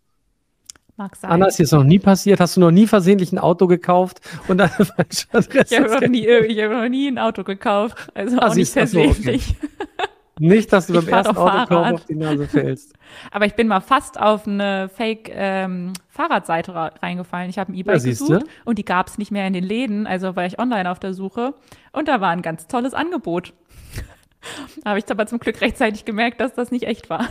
[1.02, 1.32] Mag sein.
[1.32, 2.40] Anna, ist dir das noch nie passiert?
[2.40, 5.74] Hast du noch nie versehentlich ein Auto gekauft und falsche Adresse?
[5.74, 8.78] ich habe noch, nie- ich hab noch nie ein Auto gekauft, also Ah, auch nicht
[8.78, 9.40] ach so, okay.
[10.40, 12.94] Nicht, dass du Ich beim ersten Autokauf auf die Nase fällst.
[13.30, 17.50] Aber ich bin mal fast auf eine Fake-Fahrradseite reingefallen.
[17.50, 20.08] Ich habe ein E-Bike Ja, gesucht und die gab es nicht mehr in den Läden,
[20.08, 21.54] also war ich online auf der Suche
[21.92, 23.54] und da war ein ganz tolles Angebot.
[24.84, 27.28] Da habe ich aber zum Glück rechtzeitig gemerkt, dass das nicht echt war.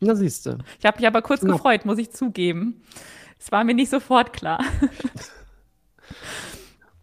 [0.00, 0.56] Na, siehst du.
[0.78, 1.54] Ich habe mich aber kurz Genau.
[1.54, 2.80] gefreut, muss ich zugeben.
[3.38, 4.62] Es war mir nicht sofort klar.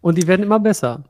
[0.00, 1.04] Und die werden immer besser,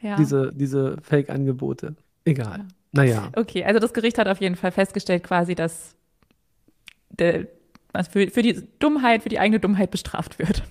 [0.00, 0.16] Ja.
[0.16, 1.94] diese, diese Fake-Angebote.
[2.24, 2.66] Egal.
[2.92, 3.30] Naja.
[3.36, 5.94] Okay, also das Gericht hat auf jeden Fall festgestellt, quasi, dass
[7.10, 7.46] der,
[7.92, 10.62] was für, für die Dummheit, für die eigene Dummheit bestraft wird.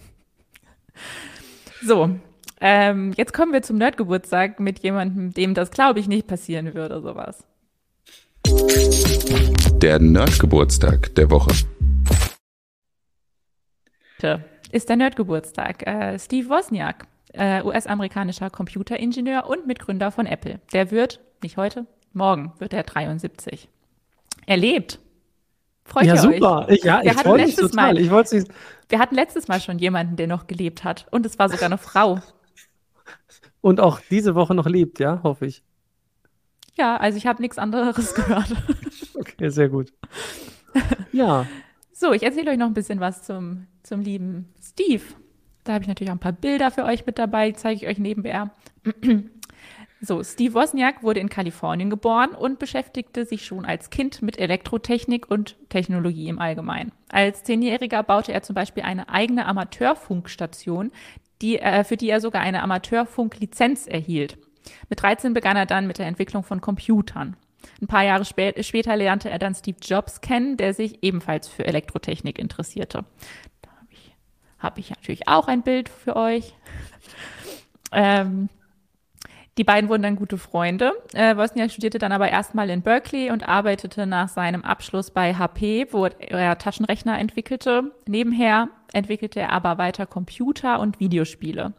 [1.84, 2.12] So,
[2.60, 7.02] ähm, jetzt kommen wir zum Nerdgeburtstag mit jemandem, dem das, glaube ich, nicht passieren würde,
[7.02, 7.43] sowas.
[9.82, 11.52] Der Nerdgeburtstag der Woche.
[14.24, 15.82] Heute ist der Nerdgeburtstag.
[15.88, 20.59] Äh, Steve Wozniak, äh, US-amerikanischer Computeringenieur und Mitgründer von Apple.
[20.74, 23.67] Der wird, nicht heute, morgen wird er 73.
[24.45, 24.99] Er lebt.
[25.86, 26.67] Freut Ja, ihr super.
[26.67, 26.78] euch?
[26.78, 27.93] Ich, ja, Wir ich freue mich total.
[27.93, 28.45] Mal- Ich wollte.
[28.89, 31.07] Wir hatten letztes Mal schon jemanden, der noch gelebt hat.
[31.09, 32.19] Und es war sogar eine Frau.
[33.61, 35.63] Und auch diese Woche noch lebt, ja, hoffe ich.
[36.76, 38.53] Ja, also ich habe nichts anderes gehört.
[39.15, 39.91] Okay, sehr gut.
[41.11, 41.47] Ja,
[42.02, 45.04] So, ich erzähle euch noch ein bisschen was zum, zum lieben Steve.
[45.64, 47.99] Da habe ich natürlich auch ein paar Bilder für euch mit dabei, zeige ich euch
[47.99, 48.49] nebenher.
[50.04, 55.30] So, Steve Wozniak wurde in Kalifornien geboren und beschäftigte sich schon als Kind mit Elektrotechnik
[55.30, 56.91] und Technologie im Allgemeinen.
[57.10, 60.91] Als Zehnjähriger baute er zum Beispiel eine eigene Amateurfunkstation,
[61.43, 64.39] die, äh, für die er sogar eine Amateurfunklizenz erhielt.
[64.89, 67.38] Mit 13 begann er dann mit der Entwicklung von Computern.
[67.82, 71.66] Ein paar Jahre spä später lernte er dann Steve Jobs kennen, der sich ebenfalls für
[71.66, 73.05] Elektrotechnik interessierte.
[73.62, 74.16] Da habe ich,
[74.59, 76.53] hab ich natürlich auch ein Bild für euch.
[77.93, 78.47] Ähm,
[79.57, 80.93] die beiden wurden dann gute Freunde.
[81.14, 85.88] Äh, Wozniak studierte dann aber erstmal in Berkeley und arbeitete nach seinem Abschluss bei HP,
[85.91, 87.91] wo er Taschenrechner entwickelte.
[88.07, 91.74] Nebenher entwickelte er aber weiter Computer und Videospiele.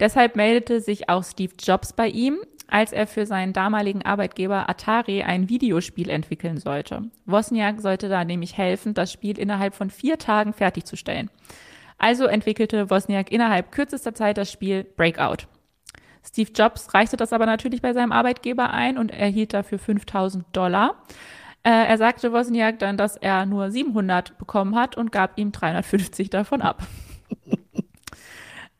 [0.00, 2.38] Deshalb meldete sich auch Steve Jobs bei ihm,
[2.72, 7.02] als er für seinen damaligen Arbeitgeber Atari ein Videospiel entwickeln sollte.
[7.26, 11.28] Wozniak sollte da nämlich helfen, das Spiel innerhalb von vier Tagen fertigzustellen.
[11.98, 15.46] Also entwickelte Wozniak innerhalb kürzester Zeit das Spiel Breakout.
[16.24, 20.94] Steve Jobs reichte das aber natürlich bei seinem Arbeitgeber ein und erhielt dafür 5000 Dollar.
[21.64, 26.30] Äh, er sagte Wozniak dann, dass er nur 700 bekommen hat und gab ihm 350
[26.30, 26.82] davon ab.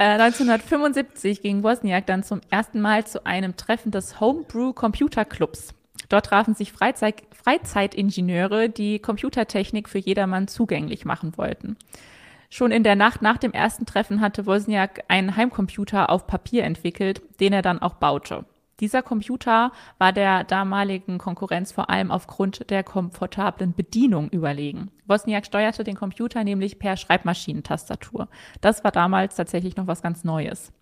[0.03, 5.75] Äh, 1975 ging Wozniak dann zum ersten Mal zu einem Treffen des Homebrew Computer Clubs.
[6.09, 11.77] Dort trafen sich Freizeit Freizeitingenieure, die Computertechnik für jedermann zugänglich machen wollten.
[12.51, 17.23] Schon in der Nacht nach dem ersten Treffen hatte Wozniak einen Heimcomputer auf Papier entwickelt,
[17.39, 18.45] den er dann auch baute.
[18.83, 24.91] Dieser Computer war der damaligen Konkurrenz vor allem aufgrund der komfortablen Bedienung überlegen.
[25.07, 28.29] Wozniak steuerte den Computer nämlich per Schreibmaschinentastatur.
[28.61, 30.73] Das war damals tatsächlich noch was ganz Neues.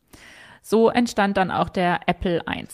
[0.62, 2.66] So entstand dann auch der Apple I.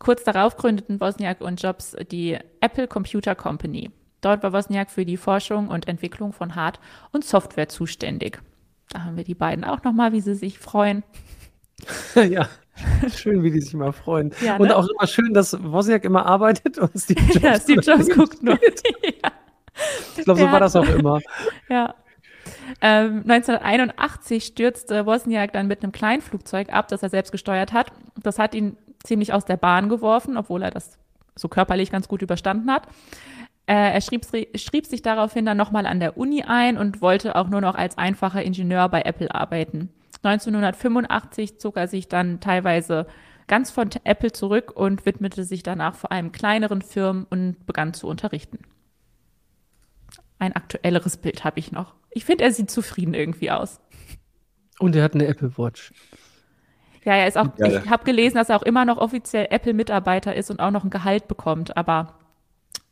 [0.00, 3.92] Kurz darauf gründeten Wozniak und Jobs die Apple Computer Company.
[4.20, 6.80] Dort war Wozniak für die Forschung und Entwicklung von Hard-
[7.12, 8.42] und Software zuständig.
[8.88, 11.04] Da haben wir die beiden auch nochmal, wie sie sich freuen.
[12.16, 12.48] ja.
[13.16, 14.32] Schön, wie die sich immer freuen.
[14.44, 14.76] Ja, Und ne?
[14.76, 17.42] auch immer schön, dass Wozniak immer arbeitet und Steve Jobs.
[17.42, 18.54] Ja, Steve Jobs guckt nur.
[18.54, 19.30] ja.
[20.16, 21.20] Ich glaube, so war hat- das auch immer.
[21.68, 21.94] Ja.
[22.80, 27.92] Ähm, 1981 stürzte Wozniak dann mit einem kleinen Flugzeug ab, das er selbst gesteuert hat.
[28.22, 30.98] Das hat ihn ziemlich aus der Bahn geworfen, obwohl er das
[31.36, 32.82] so körperlich ganz gut überstanden hat.
[33.66, 34.26] Äh, er schrieb,
[34.56, 37.96] schrieb sich daraufhin dann nochmal an der Uni ein und wollte auch nur noch als
[37.98, 39.90] einfacher Ingenieur bei Apple arbeiten.
[40.22, 43.06] 1985 zog er sich dann teilweise
[43.46, 48.06] ganz von Apple zurück und widmete sich danach vor allem kleineren Firmen und begann zu
[48.06, 48.58] unterrichten.
[50.38, 51.94] Ein aktuelleres Bild habe ich noch.
[52.10, 53.80] Ich finde, er sieht zufrieden irgendwie aus.
[54.78, 55.92] Und er hat eine Apple Watch.
[57.04, 60.34] Ja, er ist auch, ja, ich habe gelesen, dass er auch immer noch offiziell Apple-Mitarbeiter
[60.34, 62.14] ist und auch noch ein Gehalt bekommt, aber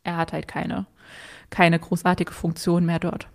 [0.03, 0.87] er hat halt keine,
[1.49, 3.27] keine großartige Funktion mehr dort.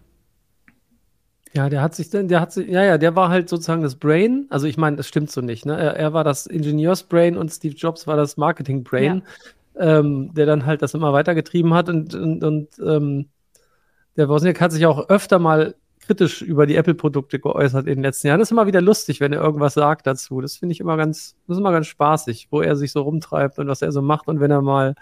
[1.55, 3.95] Ja, der hat sich dann, der hat sich, ja, ja, der war halt sozusagen das
[3.95, 4.47] Brain.
[4.51, 5.77] Also ich meine, das stimmt so nicht, ne?
[5.79, 9.23] Er, er war das Ingenieursbrain und Steve Jobs war das Marketing-Brain,
[9.77, 9.99] ja.
[9.99, 13.29] ähm, der dann halt das immer weitergetrieben hat und, und, und ähm,
[14.17, 18.27] der Wozniak hat sich auch öfter mal kritisch über die Apple-Produkte geäußert in den letzten
[18.27, 18.41] Jahren.
[18.41, 20.41] Das ist immer wieder lustig, wenn er irgendwas sagt dazu.
[20.41, 23.61] Das finde ich immer ganz, das ist immer ganz spaßig, wo er sich so rumtreibt
[23.61, 24.97] und was er so macht und wenn er mal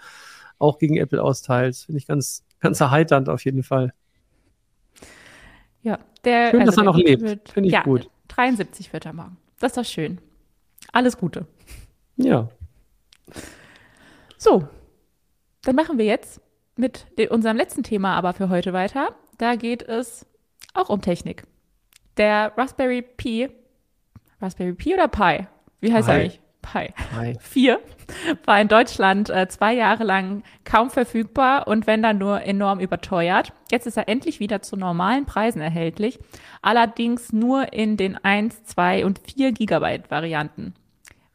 [0.59, 1.75] auch gegen Apple austeilt.
[1.77, 3.91] Finde ich ganz, ganz erheiternd auf jeden Fall.
[5.81, 6.51] Ja, der.
[6.51, 7.49] Schön, also dass er noch lebt.
[7.49, 8.09] Finde ich ja, gut.
[8.29, 9.37] 73 wird er morgen.
[9.59, 10.19] Das ist doch schön.
[10.91, 11.45] Alles Gute.
[12.17, 12.49] Ja.
[14.37, 14.67] So,
[15.63, 16.41] dann machen wir jetzt
[16.75, 19.15] mit unserem letzten Thema aber für heute weiter.
[19.37, 20.25] Da geht es
[20.73, 21.43] auch um Technik.
[22.17, 23.49] Der Raspberry Pi,
[24.41, 25.47] Raspberry Pi oder Pi?
[25.81, 26.11] Wie heißt Pi.
[26.11, 26.41] er eigentlich?
[26.63, 26.93] Pi.
[27.13, 27.37] Pi.
[27.39, 27.79] 4
[28.45, 33.53] war in Deutschland äh, zwei Jahre lang kaum verfügbar und wenn dann nur enorm überteuert.
[33.69, 36.19] Jetzt ist er endlich wieder zu normalen Preisen erhältlich,
[36.61, 40.73] allerdings nur in den 1, 2 und 4 Gigabyte Varianten.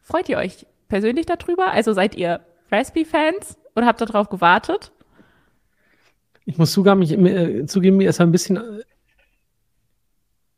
[0.01, 1.71] Freut ihr euch persönlich darüber?
[1.71, 4.91] Also seid ihr Raspberry-Fans oder habt ihr darauf gewartet?
[6.45, 8.81] Ich muss zugeben, ich, äh, zugeben mir ist ein bisschen äh,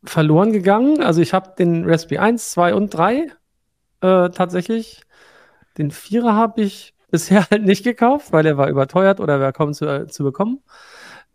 [0.04, 1.04] verloren gegangen.
[1.04, 3.28] Also ich habe den Raspberry 1, 2 und 3
[4.02, 5.02] äh, tatsächlich.
[5.78, 9.74] Den Vierer habe ich bisher halt nicht gekauft, weil er war überteuert oder war kaum
[9.74, 10.60] zu, äh, zu bekommen.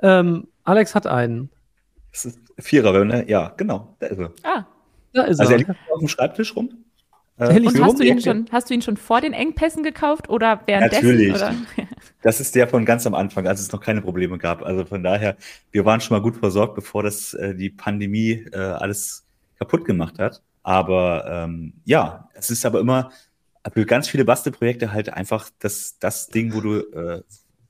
[0.03, 1.51] Ähm, Alex hat einen.
[2.13, 3.29] Das ist Vierer, ne?
[3.29, 3.97] Ja, genau.
[3.99, 4.33] Da ist er.
[4.43, 4.65] Ah.
[5.13, 5.59] Da ist also er.
[5.59, 6.71] er liegt auf dem Schreibtisch rum.
[7.39, 10.61] Äh, und hast du, ihn schon, hast du ihn schon vor den Engpässen gekauft oder
[10.67, 11.07] währenddessen?
[11.07, 11.35] Natürlich.
[11.35, 11.55] Oder?
[12.23, 14.63] Das ist der von ganz am Anfang, als es noch keine Probleme gab.
[14.63, 15.37] Also von daher,
[15.71, 19.25] wir waren schon mal gut versorgt, bevor das äh, die Pandemie äh, alles
[19.61, 20.43] kaputt gemacht hat.
[20.67, 23.13] Aber ähm, ja, es ist aber immer
[23.73, 27.23] für ganz viele Bastelprojekte halt einfach das, das Ding, wo du, äh,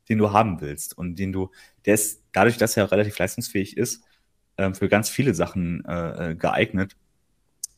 [0.09, 1.51] den du haben willst und den du,
[1.85, 4.03] der ist dadurch, dass er relativ leistungsfähig ist,
[4.57, 6.97] äh, für ganz viele Sachen äh, äh geeignet.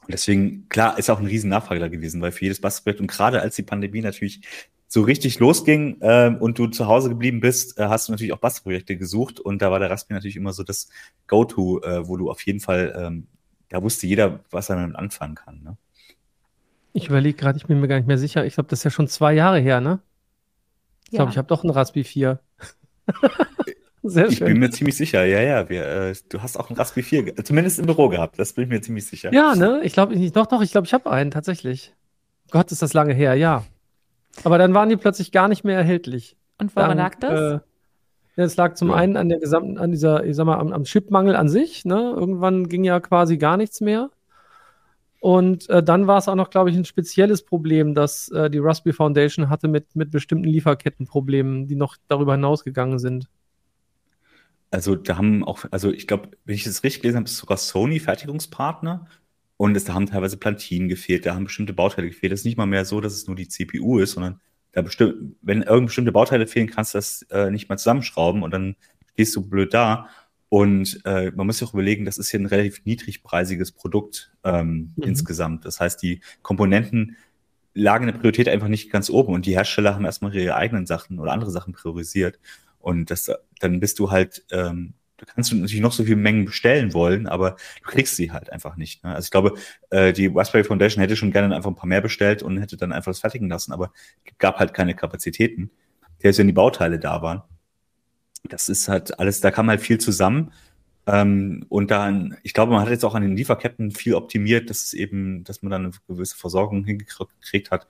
[0.02, 3.08] Und deswegen, klar, ist auch ein riesen Nachfrage da gewesen, weil für jedes Bastelprojekt und
[3.08, 4.42] gerade als die Pandemie natürlich
[4.86, 8.38] so richtig losging äh, und du zu Hause geblieben bist, äh, hast du natürlich auch
[8.38, 10.88] Bastelprojekte gesucht und da war der Raspberry natürlich immer so das
[11.26, 13.26] Go-To, äh, wo du auf jeden Fall, ähm,
[13.68, 15.62] da wusste jeder, was er damit anfangen kann.
[15.62, 15.76] Ne?
[16.92, 18.44] Ich überlege gerade, ich bin mir gar nicht mehr sicher.
[18.44, 20.00] Ich glaube, das ist ja schon zwei Jahre her, ne?
[21.04, 21.30] Ich glaube, ja.
[21.30, 22.40] ich habe doch einen Raspberry 4.
[24.02, 25.68] Sehr ich bin mir ziemlich sicher, ja, ja.
[25.68, 28.70] Wir, äh, du hast auch einen Raspberry 4, zumindest im Büro gehabt, das bin ich
[28.70, 29.32] mir ziemlich sicher.
[29.32, 29.80] Ja, ne?
[29.82, 31.94] Ich glaube, doch, doch, ich glaube, ich habe einen, tatsächlich.
[32.50, 33.64] Gott, ist das lange her, ja.
[34.44, 36.36] Aber dann waren die plötzlich gar nicht mehr erhältlich.
[36.58, 37.60] Und woran lag das?
[37.60, 37.60] Äh,
[38.44, 38.94] es lag zum ja.
[38.94, 41.84] einen an der gesamten, an dieser, ich sag mal, am, am Chipmangel an sich.
[41.84, 42.14] Ne?
[42.16, 44.10] Irgendwann ging ja quasi gar nichts mehr.
[45.20, 48.58] Und äh, dann war es auch noch, glaube ich, ein spezielles Problem, das äh, die
[48.58, 53.28] Raspberry Foundation hatte mit, mit bestimmten Lieferkettenproblemen, die noch darüber hinausgegangen sind.
[54.70, 57.56] Also da haben auch, also ich glaube, wenn ich das richtig gelesen habe, ist sogar
[57.56, 59.06] Sony Fertigungspartner
[59.56, 62.32] und es, da haben teilweise Plantinen gefehlt, da haben bestimmte Bauteile gefehlt.
[62.32, 64.40] Es ist nicht mal mehr so, dass es nur die CPU ist, sondern
[64.78, 68.52] da bestimmt, wenn irgendeine bestimmte Bauteile fehlen, kannst du das äh, nicht mal zusammenschrauben und
[68.52, 68.76] dann
[69.12, 70.08] stehst du blöd da.
[70.48, 74.94] Und äh, man muss sich auch überlegen, das ist hier ein relativ niedrigpreisiges Produkt ähm,
[74.96, 75.02] mhm.
[75.02, 75.64] insgesamt.
[75.64, 77.16] Das heißt, die Komponenten
[77.74, 80.86] lagen in der Priorität einfach nicht ganz oben und die Hersteller haben erstmal ihre eigenen
[80.86, 82.38] Sachen oder andere Sachen priorisiert.
[82.78, 86.94] Und das, dann bist du halt, ähm, du kannst natürlich noch so viele Mengen bestellen
[86.94, 89.04] wollen, aber du kriegst sie halt einfach nicht.
[89.04, 89.14] Ne?
[89.14, 89.54] Also ich glaube,
[89.90, 92.92] äh, die Raspberry Foundation hätte schon gerne einfach ein paar mehr bestellt und hätte dann
[92.92, 93.92] einfach das fertigen lassen, aber
[94.38, 95.70] gab halt keine Kapazitäten,
[96.22, 97.42] der wenn die Bauteile da waren.
[98.44, 100.52] Das ist halt alles, da kam halt viel zusammen.
[101.06, 104.84] Ähm, und dann, ich glaube, man hat jetzt auch an den Lieferketten viel optimiert, dass
[104.84, 107.88] es eben, dass man dann eine gewisse Versorgung hingekriegt hat.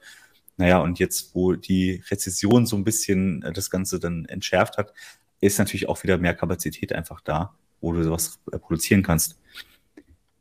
[0.57, 4.93] Naja, und jetzt, wo die Rezession so ein bisschen äh, das Ganze dann entschärft hat,
[5.41, 9.39] ist natürlich auch wieder mehr Kapazität einfach da, wo du sowas äh, produzieren kannst.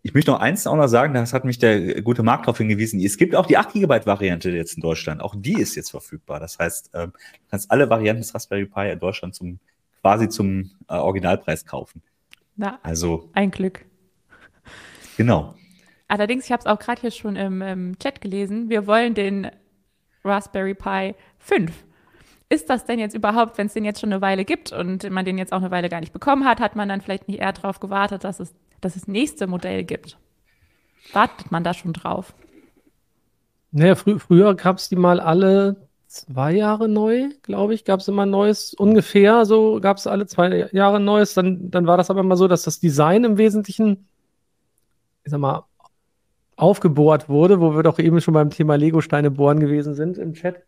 [0.04, 3.02] Ich möchte noch eins auch noch sagen, das hat mich der gute Markt darauf hingewiesen.
[3.02, 5.22] Es gibt auch die 8 GB Variante jetzt in Deutschland.
[5.22, 6.40] Auch die ist jetzt verfügbar.
[6.40, 9.60] Das heißt, ähm, du kannst alle Varianten des Raspberry Pi in Deutschland zum,
[10.02, 12.02] quasi zum äh, Originalpreis kaufen.
[12.56, 13.30] Na, also.
[13.34, 13.86] Ein Glück.
[15.18, 15.56] Genau.
[16.08, 18.70] Allerdings, ich habe es auch gerade hier schon im, im Chat gelesen.
[18.70, 19.52] Wir wollen den
[20.24, 21.74] Raspberry Pi 5
[22.50, 25.26] ist das denn jetzt überhaupt, wenn es den jetzt schon eine Weile gibt und man
[25.26, 27.52] den jetzt auch eine Weile gar nicht bekommen hat, hat man dann vielleicht nicht eher
[27.52, 30.18] darauf gewartet, dass es, dass es nächste Modell gibt?
[31.14, 32.34] Wartet man da schon drauf?
[33.72, 38.08] Naja, frü früher gab es die mal alle zwei Jahre neu, glaube ich, gab es
[38.08, 41.34] immer neues, ungefähr so gab es alle zwei Jahre neues.
[41.34, 44.08] Dann, dann war das aber immer so, dass das Design im Wesentlichen,
[45.24, 45.66] ich sag mal,
[46.58, 50.64] aufgebohrt wurde, wo wir doch eben schon beim Thema Lego-Steine bohren gewesen sind im Chat.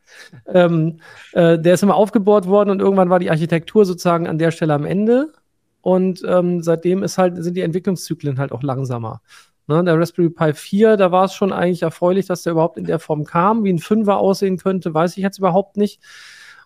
[0.48, 1.00] Ähm,
[1.34, 4.76] äh, der ist immer aufgebohrt worden und irgendwann war die Architektur sozusagen an der Stelle
[4.76, 5.34] am Ende.
[5.82, 9.22] Und ähm, seitdem ist halt, sind die Entwicklungszyklen halt auch langsamer.
[9.68, 12.86] Ne, der Raspberry Pi 4, da war es schon eigentlich erfreulich, dass der überhaupt in
[12.86, 13.64] der Form kam.
[13.64, 16.02] Wie ein Fünfer aussehen könnte, weiß ich jetzt überhaupt nicht.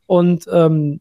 [0.06, 1.00] Und ähm,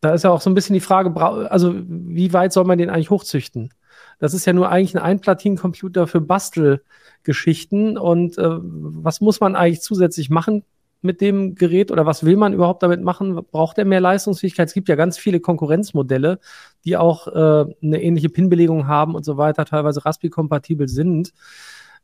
[0.00, 1.18] da ist ja auch so ein bisschen die Frage,
[1.50, 3.72] also wie weit soll man den eigentlich hochzüchten?
[4.18, 7.98] Das ist ja nur eigentlich ein Einplatinencomputer für Bastelgeschichten.
[7.98, 10.64] Und äh, was muss man eigentlich zusätzlich machen
[11.02, 13.34] mit dem Gerät oder was will man überhaupt damit machen?
[13.50, 14.68] Braucht er mehr Leistungsfähigkeit?
[14.68, 16.38] Es gibt ja ganz viele Konkurrenzmodelle,
[16.84, 21.32] die auch äh, eine ähnliche Pin-Belegung haben und so weiter, teilweise Raspi-kompatibel sind.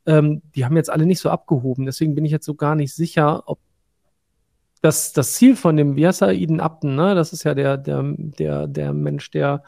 [0.07, 1.87] Ähm, die haben jetzt alle nicht so abgehoben.
[1.87, 3.59] Deswegen bin ich jetzt so gar nicht sicher, ob
[4.83, 7.15] das, das Ziel von dem, wie heißt er, Eden Upton, ne?
[7.15, 9.63] das ist ja der, der, der, der Mensch, der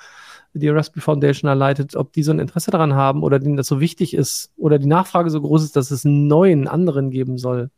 [0.55, 3.81] die Raspberry Foundation erleitet, ob die so ein Interesse daran haben oder denen das so
[3.81, 7.71] wichtig ist oder die Nachfrage so groß ist, dass es einen neuen, anderen geben soll.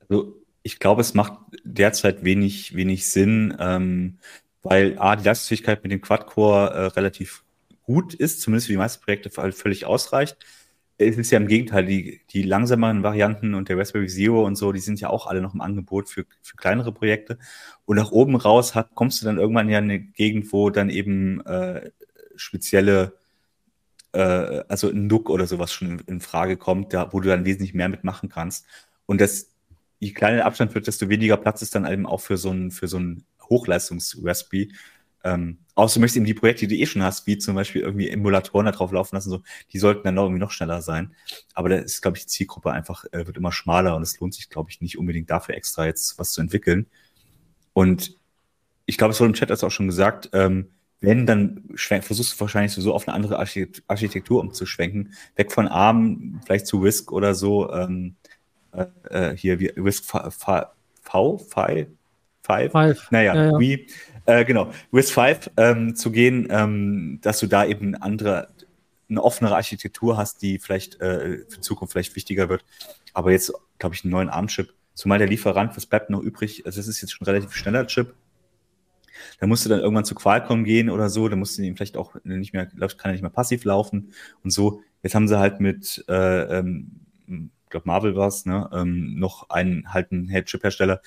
[0.00, 4.18] Also ich glaube, es macht derzeit wenig, wenig Sinn, ähm,
[4.62, 7.44] weil A, die Leistungsfähigkeit mit dem Quad-Core äh, relativ
[7.84, 10.36] gut ist, zumindest für die meisten Projekte völlig ausreicht.
[11.00, 14.72] Es ist ja im Gegenteil, die, die langsameren Varianten und der Raspberry Zero und so,
[14.72, 17.38] die sind ja auch alle noch im Angebot für, für kleinere Projekte.
[17.84, 20.90] Und nach oben raus hat, kommst du dann irgendwann ja in eine Gegend, wo dann
[20.90, 21.92] eben äh,
[22.34, 23.14] spezielle,
[24.12, 24.18] äh,
[24.68, 27.74] also ein Nook oder sowas schon in, in, Frage kommt, da, wo du dann wesentlich
[27.74, 28.66] mehr mitmachen kannst.
[29.06, 29.50] Und das,
[30.00, 32.72] je kleiner der Abstand wird, desto weniger Platz ist dann eben auch für so ein,
[32.72, 34.72] für so ein Hochleistungs-Raspberry.
[35.24, 37.82] Ähm, außer du möchtest eben die Projekte, die du eh schon hast, wie zum Beispiel
[37.82, 39.42] irgendwie Emulatoren da drauf laufen lassen, so,
[39.72, 41.14] die sollten dann noch irgendwie noch schneller sein.
[41.54, 44.34] Aber da ist, glaube ich, die Zielgruppe einfach, äh, wird immer schmaler und es lohnt
[44.34, 46.86] sich, glaube ich, nicht unbedingt dafür extra jetzt was zu entwickeln.
[47.72, 48.16] Und
[48.86, 52.40] ich glaube, es wurde im Chat jetzt auch schon gesagt, ähm, wenn, dann versuchst du
[52.40, 55.12] wahrscheinlich so auf eine andere Architektur umzuschwenken.
[55.36, 57.72] Weg von ARM, vielleicht zu Risk oder so.
[57.72, 58.16] Ähm,
[58.72, 60.30] äh, äh hier, wie Risk V,
[61.02, 62.72] V, Five?
[62.72, 63.10] Five?
[63.10, 63.58] Naja, ja, ja.
[63.60, 63.86] wie,
[64.28, 68.48] äh, genau, Risk 5 ähm, zu gehen, ähm, dass du da eben andere,
[69.08, 72.62] eine offenere Architektur hast, die vielleicht äh, für Zukunft vielleicht wichtiger wird.
[73.14, 76.66] Aber jetzt, glaube ich, einen neuen ARM-Chip, zumal der Lieferant, was bleibt noch übrig?
[76.66, 78.14] Also, das ist jetzt schon relativ schneller Chip.
[79.40, 81.96] Da musst du dann irgendwann zu Qualcomm gehen oder so, da musst du ihn vielleicht
[81.96, 84.12] auch nicht mehr, kann er nicht mehr passiv laufen
[84.44, 84.82] und so.
[85.02, 87.00] Jetzt haben sie halt mit, äh, ähm,
[87.70, 91.00] glaube Marvel war es, ne, ähm, noch einen halt einen Chip-Hersteller,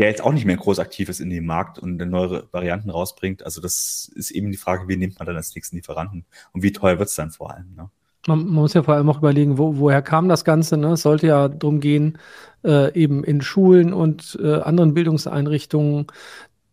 [0.00, 3.44] der jetzt auch nicht mehr groß aktiv ist in dem Markt und neue Varianten rausbringt.
[3.44, 6.72] Also das ist eben die Frage, wie nimmt man dann als nächsten Lieferanten und wie
[6.72, 7.74] teuer wird es dann vor allem.
[7.76, 7.90] Ne?
[8.26, 10.78] Man, man, muss ja vor allem auch überlegen, wo, woher kam das Ganze.
[10.78, 10.92] Ne?
[10.92, 12.16] Es sollte ja darum gehen,
[12.64, 16.06] äh, eben in Schulen und äh, anderen Bildungseinrichtungen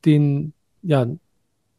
[0.05, 1.05] den, ja,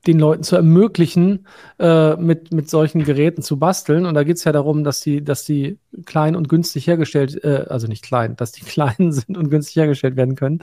[0.06, 1.46] den Leuten zu ermöglichen,
[1.78, 4.04] äh, mit, mit solchen Geräten zu basteln.
[4.04, 7.66] Und da geht es ja darum, dass die, dass die klein und günstig hergestellt, äh,
[7.68, 10.60] also nicht klein, dass die klein sind und günstig hergestellt werden können.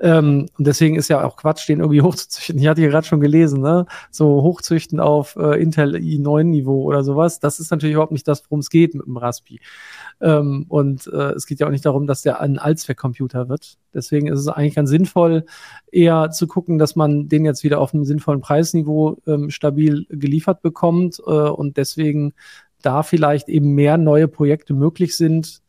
[0.00, 2.58] Ähm, und deswegen ist ja auch Quatsch, den irgendwie hochzuzüchten.
[2.58, 3.86] Ich hatte hier gerade schon gelesen, ne?
[4.10, 7.40] So hochzüchten auf äh, Intel i9-Niveau oder sowas.
[7.40, 9.60] Das ist natürlich überhaupt nicht das, worum es geht mit dem Raspi.
[10.20, 13.78] Ähm, und äh, es geht ja auch nicht darum, dass der ein Allzweckcomputer wird.
[13.94, 15.44] Deswegen ist es eigentlich ganz sinnvoll,
[15.90, 20.62] eher zu gucken, dass man den jetzt wieder auf einem sinnvollen Preisniveau ähm, stabil geliefert
[20.62, 22.34] bekommt äh, und deswegen
[22.82, 25.60] da vielleicht eben mehr neue Projekte möglich sind,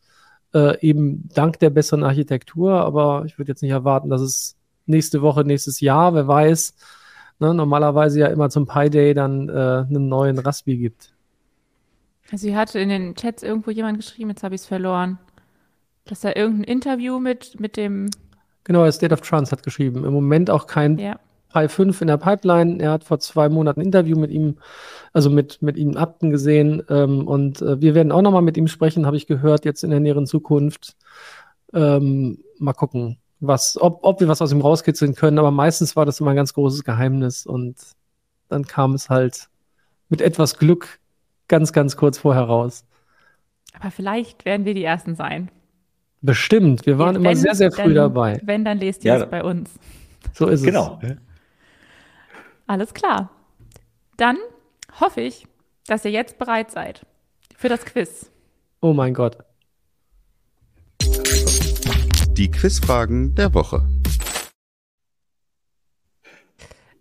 [0.54, 2.74] äh, eben dank der besseren Architektur.
[2.74, 4.56] Aber ich würde jetzt nicht erwarten, dass es
[4.86, 6.74] nächste Woche, nächstes Jahr, wer weiß,
[7.40, 11.14] ne, normalerweise ja immer zum Pi Day dann äh, einen neuen Raspi gibt.
[12.32, 15.18] Also sie hatte in den Chats irgendwo jemand geschrieben, jetzt habe ich es verloren,
[16.06, 18.10] dass da irgendein Interview mit, mit dem
[18.66, 20.06] Genau, State of Trance hat geschrieben.
[20.06, 21.20] Im Moment auch kein ja.
[21.52, 22.82] Pi 5 in der Pipeline.
[22.82, 24.58] Er hat vor zwei Monaten ein Interview mit ihm,
[25.14, 26.84] also mit, mit ihm Abten gesehen.
[26.90, 29.90] Ähm, und äh, wir werden auch nochmal mit ihm sprechen, habe ich gehört, jetzt in
[29.90, 30.96] der näheren Zukunft.
[31.74, 35.40] Ähm, mal gucken, was, ob, ob wir was aus ihm rauskitzeln können.
[35.40, 37.46] Aber meistens war das immer ein ganz großes Geheimnis.
[37.46, 37.78] Und
[38.48, 39.50] dann kam es halt
[40.10, 41.00] mit etwas Glück
[41.48, 42.86] ganz, ganz kurz vorher raus.
[43.80, 45.50] Aber vielleicht werden wir die Ersten sein.
[46.22, 46.86] Bestimmt.
[46.86, 48.40] Wir waren wenn, immer sehr, sehr früh dann, dabei.
[48.44, 49.24] Wenn, dann lest ihr ja.
[49.24, 49.72] es bei uns.
[50.34, 51.00] So ist genau.
[51.02, 51.08] es.
[51.08, 51.22] Genau.
[52.70, 53.32] Alles klar.
[54.16, 54.38] Dann
[55.00, 55.48] hoffe ich,
[55.88, 57.04] dass ihr jetzt bereit seid
[57.58, 58.32] für das Quiz.
[58.80, 59.40] Oh mein Gott.
[61.02, 63.90] Die Quizfragen der Woche.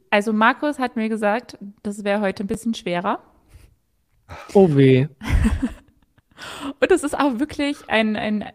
[0.09, 3.23] Also Markus hat mir gesagt, das wäre heute ein bisschen schwerer.
[4.55, 5.07] Oh weh.
[6.81, 8.51] Und es ist auch wirklich ein, ein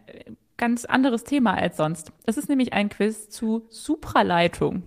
[0.56, 2.10] ganz anderes Thema als sonst.
[2.26, 4.82] Es ist nämlich ein Quiz zu Supraleitung.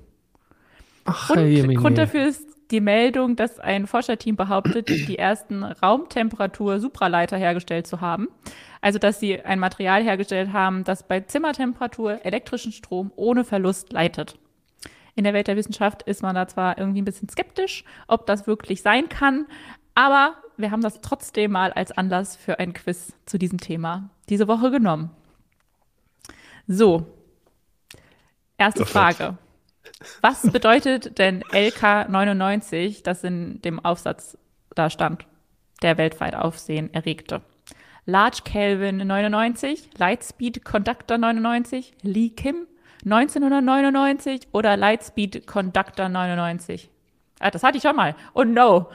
[1.08, 1.82] Ach, Und Jemine.
[1.82, 8.28] Grund dafür ist die Meldung, dass ein Forscherteam behauptet, die ersten Raumtemperatur-Supraleiter hergestellt zu haben.
[8.82, 14.38] Also, dass sie ein Material hergestellt haben, das bei Zimmertemperatur elektrischen Strom ohne Verlust leitet.
[15.16, 18.46] In der Welt der Wissenschaft ist man da zwar irgendwie ein bisschen skeptisch, ob das
[18.46, 19.48] wirklich sein kann,
[19.96, 24.48] aber wir haben das trotzdem mal als Anlass für ein Quiz zu diesem Thema diese
[24.48, 25.10] Woche genommen.
[26.68, 27.08] So,
[28.58, 28.86] erste.
[28.86, 29.38] Frage.
[30.22, 34.38] Was bedeutet denn LK99, das in dem Aufsatz
[34.76, 35.26] da stand,
[35.82, 37.42] der weltweit Aufsehen erregte?
[38.06, 42.68] Large Kelvin 99, Lightspeed Conductor 99, Lee Kim
[43.04, 46.90] 1999 oder Lightspeed Conductor 99?
[47.40, 48.16] Ah, das hatte ich schon mal.
[48.34, 48.88] Oh no,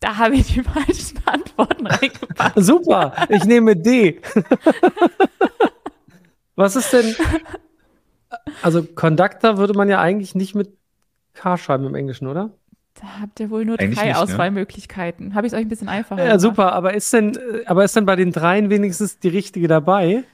[0.00, 2.52] da habe ich die falschen Antworten reingepackt.
[2.56, 4.20] Super, ich nehme D.
[6.56, 7.16] Was ist denn?
[8.62, 10.70] Also Conductor würde man ja eigentlich nicht mit
[11.34, 12.50] K schreiben im Englischen, oder?
[12.94, 14.22] Da habt ihr wohl nur Eigentlich drei nicht, ne?
[14.22, 15.34] Auswahlmöglichkeiten.
[15.34, 16.40] Habe ich es euch ein bisschen einfacher Ja, gemacht?
[16.40, 20.24] super, aber ist denn, aber ist denn bei den dreien wenigstens die richtige dabei?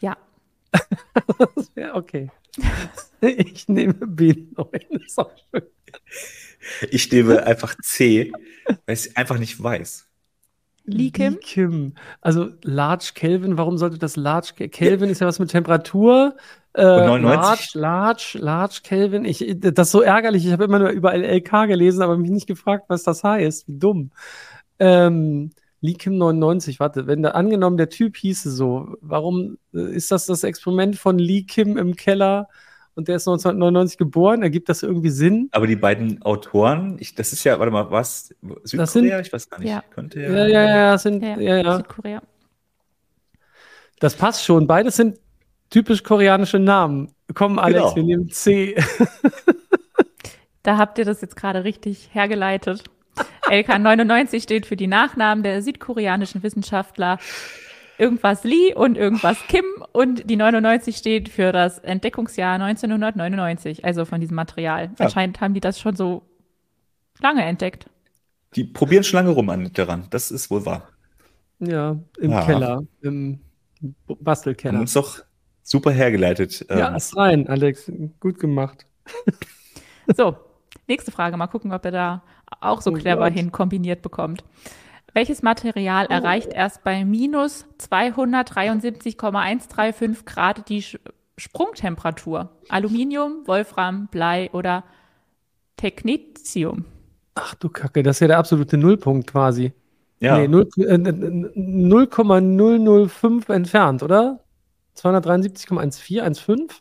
[0.00, 0.16] Ja.
[1.76, 2.30] Ja, okay.
[3.20, 5.00] Ich nehme B9.
[5.04, 5.62] Ist auch schön.
[6.90, 8.32] Ich nehme einfach C,
[8.66, 10.06] weil ich es einfach nicht weiß.
[10.84, 11.34] Lee Kim?
[11.34, 11.94] Lee Kim.
[12.20, 16.36] Also Large Kelvin, warum sollte das Large Ke- Kelvin ist ja was mit Temperatur.
[16.78, 17.74] Äh, Und 99?
[17.74, 19.24] Large, Large, Large Kelvin.
[19.24, 20.46] Ich, das ist so ärgerlich.
[20.46, 23.66] Ich habe immer nur überall LK gelesen, aber mich nicht gefragt, was das heißt.
[23.68, 24.10] Wie dumm.
[24.78, 25.50] Ähm,
[25.80, 30.26] Lee Kim 99, warte, wenn da angenommen der Typ hieße so, warum äh, ist das
[30.26, 32.48] das Experiment von Lee Kim im Keller
[32.94, 34.42] und der ist 1999 geboren?
[34.42, 35.48] Ergibt das irgendwie Sinn?
[35.52, 38.34] Aber die beiden Autoren, ich, das ist ja, warte mal, was?
[38.64, 38.86] Südkorea?
[38.86, 39.68] sind- ich weiß gar nicht.
[39.70, 39.82] Ja.
[39.90, 41.76] Könnte Ja, ja, ja, das sind, Ja, ja, ja.
[41.76, 42.22] Südkorea.
[44.00, 44.66] Das passt schon.
[44.66, 45.18] Beides sind
[45.70, 47.12] typisch koreanische Namen.
[47.34, 47.96] Komm, Alex, Genau.
[47.96, 48.74] wir nehmen C.
[50.62, 52.84] Da habt ihr das jetzt gerade richtig hergeleitet.
[53.48, 57.18] LK99 steht für die Nachnamen der südkoreanischen Wissenschaftler
[57.96, 64.20] irgendwas Lee und irgendwas Kim und die 99 steht für das Entdeckungsjahr 1999, also von
[64.20, 64.84] diesem Material.
[64.98, 65.06] Ja.
[65.06, 66.22] Anscheinend haben die das schon so
[67.20, 67.86] lange entdeckt.
[68.54, 70.06] Die probieren schon lange rum an daran.
[70.10, 70.88] Das ist wohl wahr.
[71.58, 72.44] Ja, im Ja.
[72.44, 73.40] Keller, im
[73.80, 74.78] B- Haben Bastelkeller.
[74.80, 75.20] uns doch
[75.70, 76.64] super hergeleitet.
[76.70, 77.90] Ja, Ähm, ist rein, Alex.
[78.20, 78.86] Gut gemacht.
[80.16, 80.36] So,
[80.86, 81.36] nächste Frage.
[81.36, 82.22] Mal gucken, ob ihr da
[82.62, 83.34] auch so Oh clever Gott.
[83.34, 84.42] hin kombiniert bekommt.
[85.12, 90.98] Welches Material erreicht erst bei minus 273,135 Grad die Sch-
[91.36, 92.48] Sprungtemperatur?
[92.70, 94.82] Aluminium, Wolfram, Blei oder
[95.76, 96.86] Technetium?
[97.34, 99.72] Ach du Kacke, das ist ja der absolute Nullpunkt quasi.
[100.20, 100.38] ja.
[100.38, 104.40] Nee, null- äh, 0,005 entfernt, oder?
[104.98, 106.78] 273,14, 15?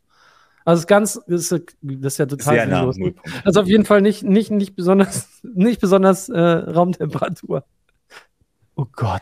[0.65, 2.97] Also ist ganz, das ist, das ist ja total sehr nah sinnlos.
[2.97, 3.45] Nullpunkt.
[3.45, 7.63] Also auf jeden Fall nicht, nicht, nicht besonders, nicht besonders äh, Raumtemperatur.
[8.75, 9.21] Oh Gott.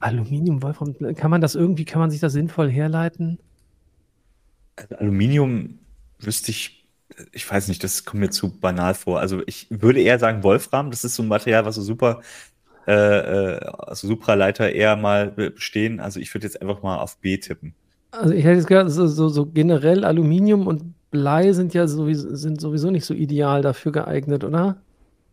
[0.00, 3.38] Aluminium, Wolfram, kann man das irgendwie, kann man sich das sinnvoll herleiten?
[4.76, 5.78] Also Aluminium
[6.20, 6.86] wüsste ich,
[7.32, 9.20] ich weiß nicht, das kommt mir zu banal vor.
[9.20, 12.20] Also ich würde eher sagen Wolfram, das ist so ein Material, was so super,
[12.86, 15.98] äh, also Supraleiter eher mal be- bestehen.
[15.98, 17.74] Also ich würde jetzt einfach mal auf B tippen.
[18.10, 22.34] Also ich hätte jetzt gedacht, so, so, so generell Aluminium und Blei sind ja sowieso,
[22.34, 24.76] sind sowieso nicht so ideal dafür geeignet, oder?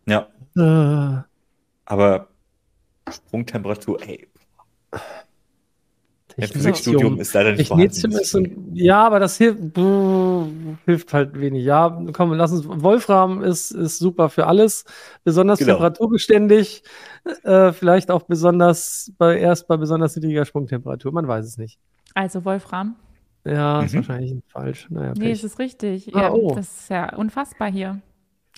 [0.06, 1.22] Ja, Äh,
[1.84, 2.28] aber
[3.08, 4.28] Sprungtemperatur, ey,
[6.36, 8.40] Im Physikstudium ist leider nicht Technetium ist so,
[8.74, 9.58] ja, aber das hilft,
[10.84, 11.64] hilft halt wenig.
[11.64, 12.66] Ja, komm, lass uns.
[12.66, 14.84] Wolfram ist, ist super für alles,
[15.24, 15.72] besonders Genau.
[15.72, 16.82] temperaturbeständig,
[17.44, 21.10] äh, vielleicht auch besonders bei erst bei besonders niedriger Sprungtemperatur.
[21.12, 21.78] Man weiß es nicht.
[22.16, 22.96] Also Wolfram?
[23.44, 23.98] Ja, ist Mhm.
[23.98, 24.86] wahrscheinlich falsch.
[24.90, 26.14] Naja, Nee, es ist richtig.
[26.14, 26.54] Ah, ja, oh.
[26.54, 28.00] Das ist ja unfassbar hier.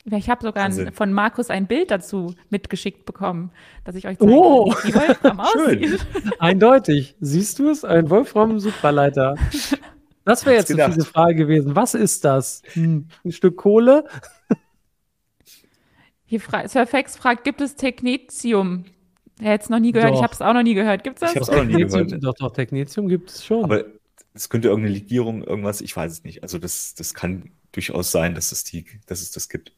[0.04, 3.50] Ich habe sogar ein, von Markus ein Bild dazu mitgeschickt bekommen,
[3.84, 4.72] dass ich euch zeige, Oh.
[4.84, 5.84] wie Wolfram Schön.
[5.84, 6.06] aussieht.
[6.38, 7.16] Eindeutig.
[7.20, 7.84] Siehst du es?
[7.84, 9.34] Ein Wolfram-Supraleiter.
[10.24, 11.74] Das wäre jetzt eine fiese Frage gewesen.
[11.74, 12.62] Was ist das?
[12.74, 14.04] Hm, ein Stück Kohle?
[16.24, 18.84] Hier fra Surfax fragt, gibt es Technetium?
[19.40, 20.16] Er hätte es noch nie gehört, Doch.
[20.18, 21.04] ich habe es auch noch nie gehört.
[21.04, 21.30] Gibt es das?
[21.32, 22.24] Ich hab's auch noch nie Technetium, gehört.
[22.24, 23.64] doch, doch, Technetium gibt es schon.
[23.64, 23.84] Aber
[24.34, 26.42] es könnte irgendeine Legierung, irgendwas, ich weiß es nicht.
[26.42, 29.72] Also das, das kann durchaus sein, dass es die, dass es das gibt.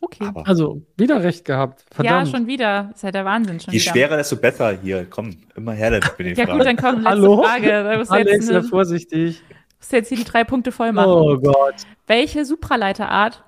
[0.00, 0.24] Okay.
[0.26, 1.80] Aber also, wieder recht gehabt.
[1.90, 2.28] Ja, Verdammt.
[2.28, 2.84] schon wieder.
[2.88, 3.58] Das ist ja der Wahnsinn.
[3.58, 3.90] Schon je wieder.
[3.92, 5.06] schwerer, desto besser hier.
[5.08, 6.58] Komm, immer her damit mit den Ja Fragen.
[6.58, 7.42] gut, dann kommt letzte Hallo?
[7.42, 7.74] Frage.
[7.74, 9.42] Alex, jetzt sei vorsichtig.
[9.78, 11.10] Das ist jetzt hier die drei Punkte voll machen.
[11.10, 11.74] Oh Gott.
[12.06, 13.42] Welche Supraleiterart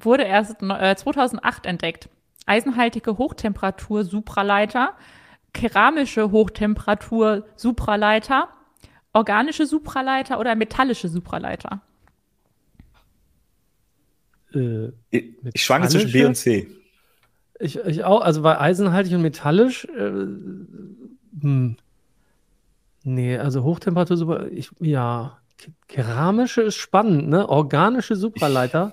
[0.00, 2.08] wurde erst äh, 2008 entdeckt?
[2.46, 4.94] Eisenhaltige Hochtemperatur-Supraleiter,
[5.52, 8.48] keramische Hochtemperatur-Supraleiter,
[9.12, 11.82] organische Supraleiter oder metallische Supraleiter?
[14.54, 15.24] Äh, Ich,
[15.54, 16.68] ich schwanke zwischen B und C.
[17.60, 19.84] ich, ich auch, also bei eisenhaltig und metallisch.
[19.86, 20.26] Äh,
[21.40, 21.76] hm.
[23.04, 24.46] Nee, also Hochtemperatur super.
[24.52, 27.48] Ich, ja, Ke- keramische ist spannend, ne?
[27.48, 28.92] Organische Supraleiter.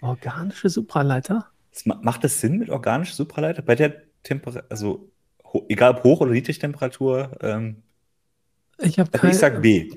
[0.00, 1.48] Organische Supraleiter?
[1.84, 3.62] Macht das Sinn mit organischer Supraleiter?
[3.62, 5.08] Bei der Temperatur, also
[5.68, 7.82] egal ob Hoch- oder Niedrigtemperatur, ähm,
[8.78, 9.32] Ich habe also keine.
[9.32, 9.90] ich sag B.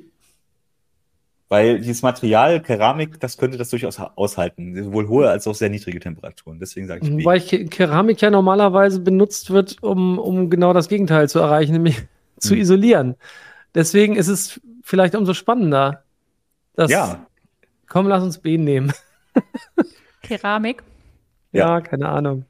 [1.47, 4.76] Weil dieses Material, Keramik, das könnte das durchaus ha- aushalten.
[4.84, 6.59] Sowohl hohe als auch sehr niedrige Temperaturen.
[6.59, 7.23] Deswegen sage ich B.
[7.23, 12.01] Wobei Ke- Keramik ja normalerweise benutzt wird, um, um genau das Gegenteil zu erreichen, nämlich
[12.39, 12.61] zu Hm.
[12.61, 13.15] isolieren.
[13.76, 16.03] Deswegen ist es vielleicht umso spannender.
[16.73, 17.28] Dass, Ja,
[17.88, 18.91] Komm, lass uns B nehmen.
[20.23, 20.82] Keramik.
[21.56, 21.82] Ja, Ja.
[21.82, 22.45] keine Ahnung.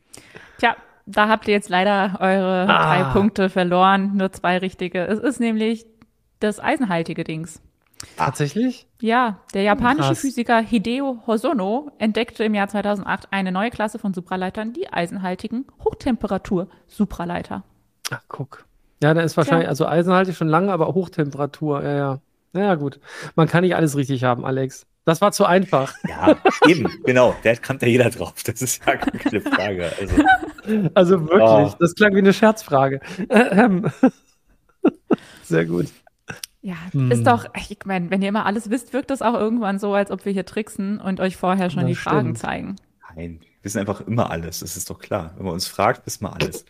[0.57, 0.75] Tja,
[1.05, 2.85] da habt ihr jetzt leider eure Ah.
[3.03, 5.05] drei Punkte verloren, nur zwei richtige.
[5.05, 5.85] Es ist nämlich
[6.39, 7.61] das eisenhaltige Dings.
[8.17, 8.87] Tatsächlich?
[8.99, 10.19] Ja, der japanische Krass.
[10.19, 17.63] Physiker Hideo Hosono entdeckte im Jahr 2008 eine neue Klasse von Supraleitern, die eisenhaltigen Hochtemperatur-Supraleiter.
[18.11, 18.65] Ach, guck.
[19.01, 19.69] Ja, da ist wahrscheinlich, Ja.
[19.69, 22.19] also eisenhaltig schon lange, aber Hochtemperatur, ja, ja.
[22.53, 22.99] Naja, gut.
[23.35, 24.85] Man kann nicht alles richtig haben, Alex.
[25.05, 25.93] Das war zu einfach.
[26.07, 26.35] ja,
[26.67, 27.35] eben, genau.
[27.43, 28.33] Da kommt ja jeder drauf.
[28.43, 29.91] Das ist ja gar keine Frage.
[29.99, 31.75] Also, Also wirklich, Ah.
[31.79, 32.99] das klang wie eine Scherzfrage.
[33.29, 33.91] Ähm.
[35.43, 35.87] Sehr gut.
[36.61, 37.11] Ja, Hm.
[37.11, 40.09] ist doch, ich meine, wenn ihr immer alles wisst, wirkt das auch irgendwann so, als
[40.09, 42.37] ob wir hier tricksen und euch vorher schon Das die Fragen stimmt.
[42.39, 42.75] zeigen.
[43.15, 44.61] nein, wir wissen einfach immer alles.
[44.61, 45.33] Das ist doch klar.
[45.37, 46.65] Wenn man uns fragt, wissen wir alles.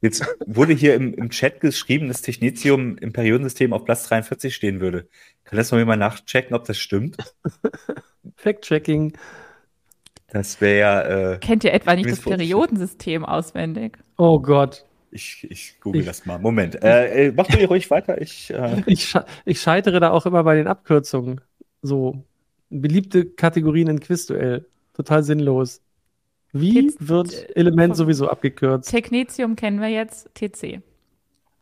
[0.00, 4.80] Jetzt wurde hier im, im Chat geschrieben, dass Technetium im Periodensystem auf Platz 43 stehen
[4.80, 5.08] würde.
[5.44, 7.16] Kann das noch jemand nachchecken, ob das stimmt?
[8.36, 9.16] Fact-Checking.
[10.30, 13.98] Das wäre, äh, Kennt ihr etwa nicht das Periodensystem auswendig?
[14.18, 14.84] Oh Gott.
[15.10, 16.38] ich, ich google Ich- das mal.
[16.38, 16.82] Moment.
[16.84, 18.20] Äh, äh, mach du hier ruhig weiter.
[18.20, 19.14] Ich, äh, Ich,
[19.46, 21.40] ich scheitere da auch immer bei den Abkürzungen.
[21.82, 22.22] So.
[22.70, 24.66] Beliebte Kategorien in Quizduell.
[24.92, 25.80] Total sinnlos.
[26.60, 28.90] Wie Jetzt, wird Element sowieso abgekürzt?
[28.90, 30.82] Technetium kennen wir jetzt, TC.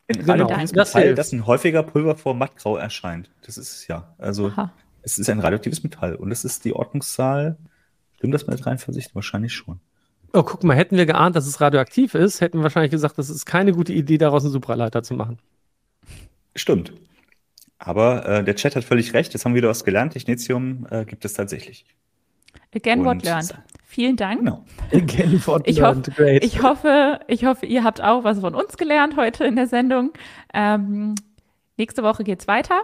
[0.09, 3.30] ein Genau, das Metall, das in häufiger Pulverform mattgrau erscheint.
[3.44, 4.14] Das ist es ja.
[4.18, 4.72] Also, Aha.
[5.03, 6.14] es ist ein radioaktives Metall.
[6.14, 7.57] Und das ist die Ordnungszahl.
[8.16, 9.14] Stimmt das mit 43?
[9.14, 9.80] Wahrscheinlich schon.
[10.32, 13.30] Oh, guck mal, hätten wir geahnt, dass es radioaktiv ist, hätten wir wahrscheinlich gesagt, das
[13.30, 15.38] ist keine gute Idee, daraus einen Supraleiter zu machen.
[16.55, 16.92] Stimmt.
[17.78, 19.32] Aber äh, der Chat hat völlig recht.
[19.32, 20.12] Jetzt haben wir wieder was gelernt.
[20.12, 21.84] Technetium äh, gibt es tatsächlich.
[22.76, 23.54] Again, what learned.
[23.84, 24.40] Vielen Dank.
[24.40, 24.64] Genau.
[24.92, 26.14] Again, for Ich learned.
[26.14, 26.44] Great.
[26.44, 30.12] Ich hoffe, ich hoffe, ihr habt auch was von uns gelernt heute in der Sendung.
[30.52, 31.14] Ähm,
[31.78, 32.82] nächste Woche geht's weiter.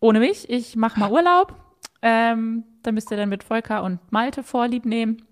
[0.00, 0.50] Ohne mich.
[0.50, 1.56] Ich mache mal Urlaub.
[2.02, 5.22] Ähm, da müsst ihr dann mit Volker und Malte Vorlieb nehmen.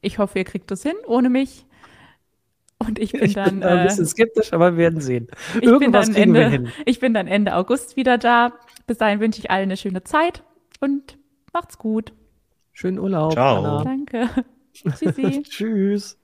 [0.00, 1.66] Ich hoffe, ihr kriegt das hin ohne mich.
[2.78, 5.28] Und ich bin ich dann, bin ein äh, bisschen skeptisch, aber wir werden sehen.
[5.54, 6.72] ich bin Irgendwas dann kriegen wir Ende, hin.
[6.86, 8.52] ich bin dann Ende August wieder da.
[8.86, 10.42] Bis dahin wünsche ich allen eine schöne Zeit
[10.80, 11.18] und
[11.52, 12.12] macht's gut.
[12.76, 13.32] Schönen Urlaub.
[13.32, 13.56] Ciao.
[13.56, 13.84] Anna.
[13.84, 14.28] Danke.
[14.74, 15.42] Tschüssi.
[15.44, 16.18] Tschüss.